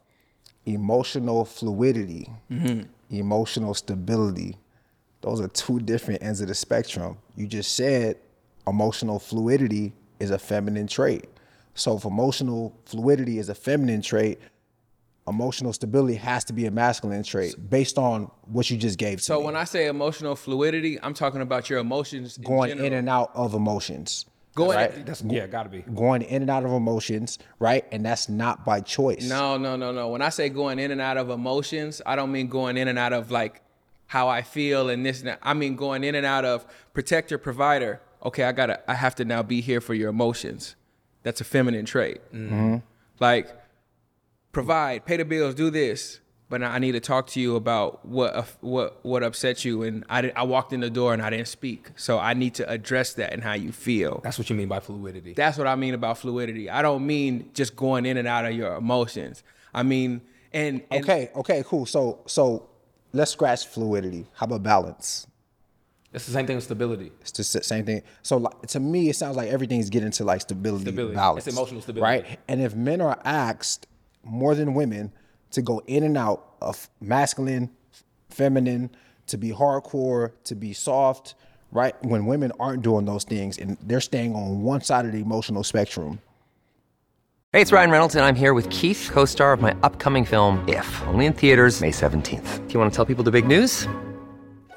[0.66, 2.82] Emotional fluidity, mm-hmm.
[3.14, 4.56] emotional stability.
[5.20, 7.18] Those are two different ends of the spectrum.
[7.36, 8.16] You just said
[8.66, 11.26] emotional fluidity is a feminine trait.
[11.74, 14.38] So if emotional fluidity is a feminine trait,
[15.26, 19.24] emotional stability has to be a masculine trait based on what you just gave to
[19.24, 19.46] So me.
[19.46, 22.86] when I say emotional fluidity, I'm talking about your emotions going general.
[22.86, 24.26] in and out of emotions.
[24.54, 25.06] Going- right?
[25.06, 25.82] That's yeah, gotta be.
[25.82, 27.84] going in and out of emotions, right?
[27.90, 29.28] And that's not by choice.
[29.28, 30.08] No, no, no, no.
[30.08, 32.98] When I say going in and out of emotions, I don't mean going in and
[32.98, 33.62] out of like
[34.06, 35.38] how I feel and this and that.
[35.42, 38.00] I mean going in and out of protector, provider.
[38.24, 40.76] Okay, I gotta, I have to now be here for your emotions.
[41.24, 42.20] That's a feminine trait.
[42.32, 42.76] Mm-hmm.
[43.18, 43.52] Like
[44.52, 46.20] provide, pay the bills, do this.
[46.54, 50.04] But I need to talk to you about what uh, what what upset you, and
[50.08, 52.70] I, di- I walked in the door and I didn't speak, so I need to
[52.70, 54.20] address that and how you feel.
[54.22, 55.32] That's what you mean by fluidity.
[55.32, 56.70] That's what I mean about fluidity.
[56.70, 59.42] I don't mean just going in and out of your emotions.
[59.74, 60.20] I mean,
[60.52, 61.86] and, and Okay, okay, cool.
[61.86, 62.68] So so
[63.12, 64.26] let's scratch fluidity.
[64.34, 65.26] How about balance?
[66.12, 67.10] It's the same thing with stability.
[67.20, 68.02] It's the same thing.
[68.22, 71.16] So like, to me, it sounds like everything's getting to like stability, Stability.
[71.16, 72.02] balance, It's emotional stability.
[72.28, 72.38] right?
[72.46, 73.88] And if men are asked
[74.22, 75.10] more than women
[75.54, 77.70] to go in and out of masculine,
[78.28, 78.90] feminine,
[79.26, 81.34] to be hardcore, to be soft,
[81.72, 81.94] right?
[82.04, 85.64] When women aren't doing those things and they're staying on one side of the emotional
[85.64, 86.20] spectrum,
[87.52, 90.64] Hey, it's Ryan Reynolds, and I'm here with Keith, co star of my upcoming film,
[90.68, 92.66] If, only in theaters, May 17th.
[92.66, 93.86] Do you want to tell people the big news?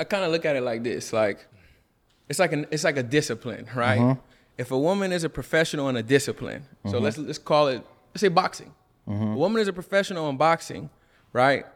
[0.00, 1.46] I kind of look at it like this, like
[2.28, 4.00] it's like an it's like a discipline, right?
[4.00, 4.18] Mhm.
[4.58, 7.02] If a woman is a professional in a discipline, so Mhm.
[7.02, 8.72] let's let's call it let's say boxing.
[9.08, 9.34] Mhm.
[9.34, 10.90] A woman is a professional in boxing,
[11.32, 11.66] right?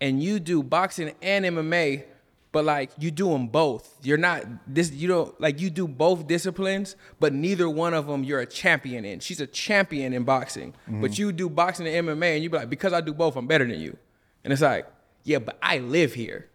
[0.00, 2.04] And you do boxing and MMA,
[2.52, 3.96] but like you do them both.
[4.02, 4.90] You're not this.
[4.92, 9.04] You don't like you do both disciplines, but neither one of them you're a champion
[9.04, 9.20] in.
[9.20, 12.70] She's a champion in boxing, but you do boxing and MMA, and you be like,
[12.70, 13.96] because I do both, I'm better than you.
[14.44, 14.86] And it's like,
[15.24, 16.47] yeah, but I live here.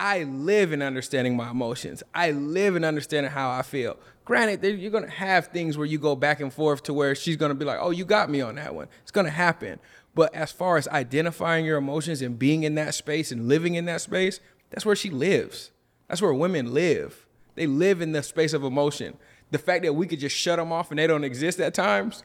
[0.00, 2.02] I live in understanding my emotions.
[2.14, 3.98] I live in understanding how I feel.
[4.24, 7.54] Granted, you're gonna have things where you go back and forth to where she's gonna
[7.54, 9.78] be like, "Oh, you got me on that one." It's gonna happen.
[10.14, 13.84] But as far as identifying your emotions and being in that space and living in
[13.84, 14.40] that space,
[14.70, 15.70] that's where she lives.
[16.08, 17.26] That's where women live.
[17.54, 19.18] They live in the space of emotion.
[19.50, 22.24] The fact that we could just shut them off and they don't exist at times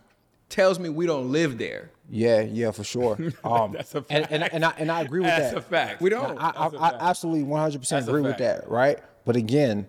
[0.49, 1.91] tells me we don't live there.
[2.09, 3.17] Yeah, yeah, for sure.
[3.43, 5.55] Um, That's a And, and, and, I, and I agree with That's that.
[5.55, 6.01] That's a fact.
[6.01, 6.37] We don't.
[6.39, 8.99] I, I, I absolutely 100 percent That's agree with that, right?
[9.25, 9.87] But again,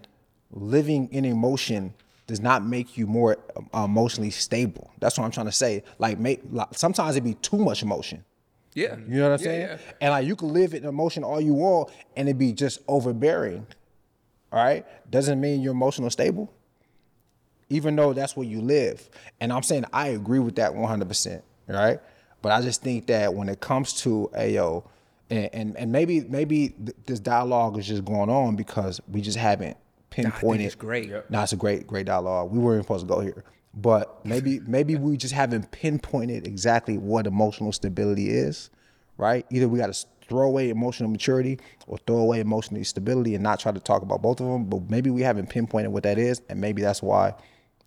[0.51, 1.93] living in emotion
[2.27, 3.37] does not make you more
[3.75, 4.91] uh, emotionally stable.
[4.99, 5.85] That's what I'm trying to say.
[5.99, 8.25] Like, make like, sometimes it be too much emotion.
[8.75, 8.97] Yeah.
[9.09, 9.61] You know what I'm Yeah, saying?
[9.61, 9.79] yeah.
[10.01, 13.67] And like you can live in emotion all you want and it be just overbearing.
[14.53, 14.85] All right?
[15.11, 16.53] Doesn't mean you're emotional stable.
[17.69, 19.09] Even though that's where you live.
[19.41, 21.43] And I'm saying I agree with that 100%.
[21.69, 22.01] Right?
[22.43, 24.85] But I just think that when it comes to AO,
[25.31, 29.39] and, and, and maybe maybe th- this dialogue is just going on because we just
[29.39, 29.77] haven't
[30.11, 30.67] pinpointed.
[30.67, 31.09] it's great.
[31.09, 31.31] Yep.
[31.31, 32.51] No, it's a great, great dialogue.
[32.51, 33.45] We weren't supposed to go here.
[33.75, 38.71] But maybe maybe we just haven't pinpointed exactly what emotional stability is,
[39.19, 39.45] right?
[39.51, 43.61] Either we got to throw away emotional maturity or throw away emotional stability and not
[43.61, 44.65] try to talk about both of them.
[44.65, 47.35] But maybe we haven't pinpointed what that is, and maybe that's why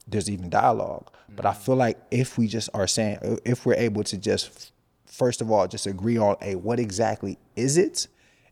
[0.10, 1.10] there's even dialogue.
[1.36, 4.72] But I feel like if we just are saying, if we're able to just,
[5.06, 8.08] first of all, just agree on, a what exactly is it,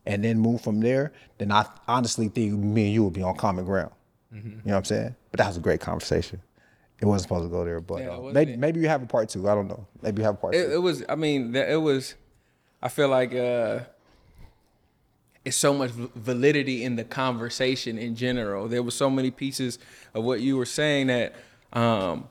[0.06, 3.36] and then move from there, then I honestly think me and you will be on
[3.36, 3.92] common ground.
[4.32, 5.16] You know what I'm saying?
[5.32, 6.42] But that was a great conversation.
[7.00, 9.30] It wasn't supposed to go there, but Yeah, uh, maybe maybe you have a part
[9.30, 9.48] two.
[9.50, 9.86] I don't know.
[10.02, 10.74] Maybe you have a part It, two.
[10.74, 11.04] it was.
[11.10, 12.16] I mean, it was.
[12.82, 13.80] I feel like uh,
[15.46, 18.68] it's so much validity in the conversation in general.
[18.68, 19.80] There was so many pieces
[20.14, 21.34] of what you were saying that
[21.74, 22.30] um,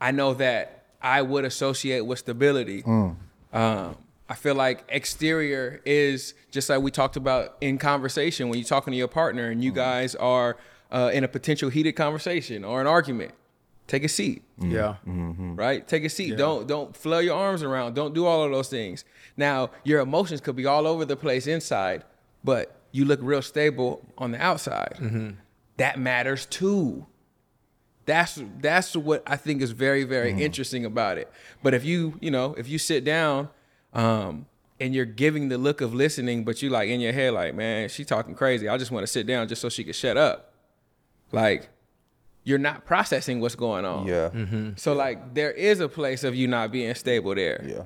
[0.00, 2.82] I know that I would associate with stability.
[2.82, 3.16] Mm.
[3.52, 3.96] Um,
[4.28, 8.92] I feel like exterior is just like we talked about in conversation when you're talking
[8.92, 10.56] to your partner and you guys are
[10.92, 13.32] uh, in a potential heated conversation or an argument.
[13.88, 14.96] Take a seat Yeah.
[15.04, 15.86] right?
[15.86, 16.30] Take a seat.
[16.30, 16.36] Yeah.
[16.36, 17.94] Don't don't flail your arms around.
[17.94, 19.04] Don't do all of those things.
[19.36, 22.04] Now, your emotions could be all over the place inside,
[22.44, 24.94] but you look real stable on the outside.
[25.00, 25.30] Mm-hmm.
[25.78, 27.06] That matters too.
[28.10, 31.30] That's that's what I think is very very interesting about it.
[31.62, 33.50] But if you you know if you sit down,
[33.92, 34.46] um,
[34.80, 37.88] and you're giving the look of listening, but you like in your head like, man,
[37.88, 38.68] she talking crazy.
[38.68, 40.52] I just want to sit down just so she could shut up.
[41.30, 41.68] Like
[42.42, 44.08] you're not processing what's going on.
[44.08, 44.30] Yeah.
[44.74, 47.64] So like there is a place of you not being stable there.
[47.64, 47.84] Yeah.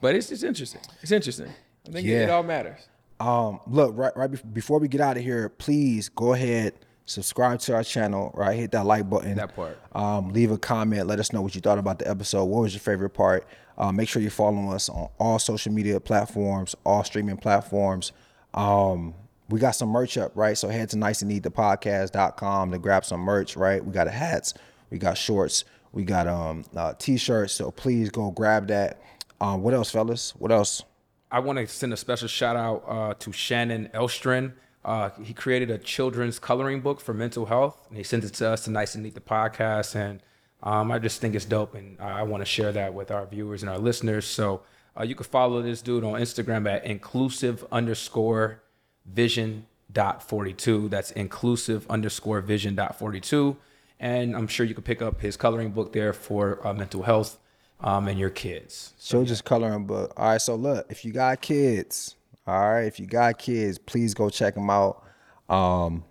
[0.00, 0.80] But it's just interesting.
[1.02, 1.52] It's interesting.
[1.86, 2.80] I think it, it all matters.
[3.20, 6.74] Um, look, right, right before we get out of here, please go ahead,
[7.06, 8.58] subscribe to our channel, right?
[8.58, 9.36] Hit that like button.
[9.36, 9.78] That part.
[9.94, 11.06] Um, leave a comment.
[11.06, 12.44] Let us know what you thought about the episode.
[12.44, 13.46] What was your favorite part?
[13.76, 18.12] Uh, make sure you're following us on all social media platforms, all streaming platforms.
[18.54, 19.14] Um,
[19.48, 20.56] we got some merch up, right?
[20.56, 23.84] So head to nice and neat the podcast.com to grab some merch, right?
[23.84, 24.54] We got hats,
[24.90, 27.52] we got shorts, we got um uh, t-shirts.
[27.52, 29.00] So please go grab that.
[29.40, 30.34] Um, what else, fellas?
[30.36, 30.82] What else?
[31.30, 34.52] I want to send a special shout out uh, to Shannon Elstrin.
[34.84, 38.48] Uh, he created a children's coloring book for mental health, and he sent it to
[38.48, 39.94] us to Nice and Neat the podcast.
[39.94, 40.20] And
[40.62, 43.62] um, I just think it's dope, and I want to share that with our viewers
[43.62, 44.26] and our listeners.
[44.26, 44.62] So
[44.98, 48.62] uh, you can follow this dude on Instagram at inclusive underscore
[49.06, 50.88] vision dot 42.
[50.88, 53.56] That's inclusive underscore vision dot 42.
[54.00, 57.38] And I'm sure you can pick up his coloring book there for uh, mental health
[57.80, 58.92] um, and your kids.
[58.98, 60.12] So, Children's coloring book.
[60.16, 62.16] All right, so look, if you got kids,
[62.46, 65.02] all right, if you got kids, please go check them out.
[65.48, 66.04] Um,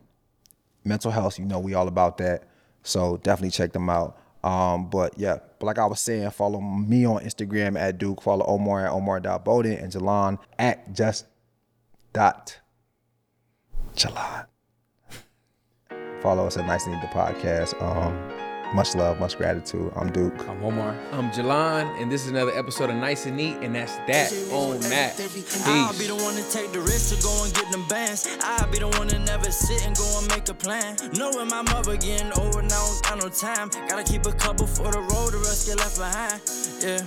[0.84, 2.46] mental health, you know, we all about that.
[2.84, 4.18] So definitely check them out.
[4.44, 8.46] Um, but yeah, but like I was saying, follow me on Instagram at Duke, follow
[8.46, 11.26] Omar at Omar.Bowden and Jalon at just
[12.12, 12.60] dot
[13.96, 14.48] Jalon.
[16.22, 17.82] Follow us at Nice Neat the podcast.
[17.82, 18.43] Um,
[18.74, 19.92] much love, much gratitude.
[19.96, 20.34] I'm Duke.
[20.50, 20.96] I'm Omar.
[21.12, 24.80] I'm Jalon, and this is another episode of Nice and Neat, and that's that on
[24.90, 25.20] that.
[25.66, 26.08] I'll be Peace.
[26.08, 28.28] the one to take the risk to go and get them bands.
[28.42, 30.98] I'll be the one to never sit and go and make a plan.
[31.18, 33.70] Knowing my mother getting older now, don't got no time.
[33.88, 36.42] Gotta keep a couple for the road, the rest get left behind.
[36.82, 36.98] Yeah.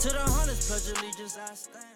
[0.00, 1.95] To the hundreds, pledge allegiance, I stand.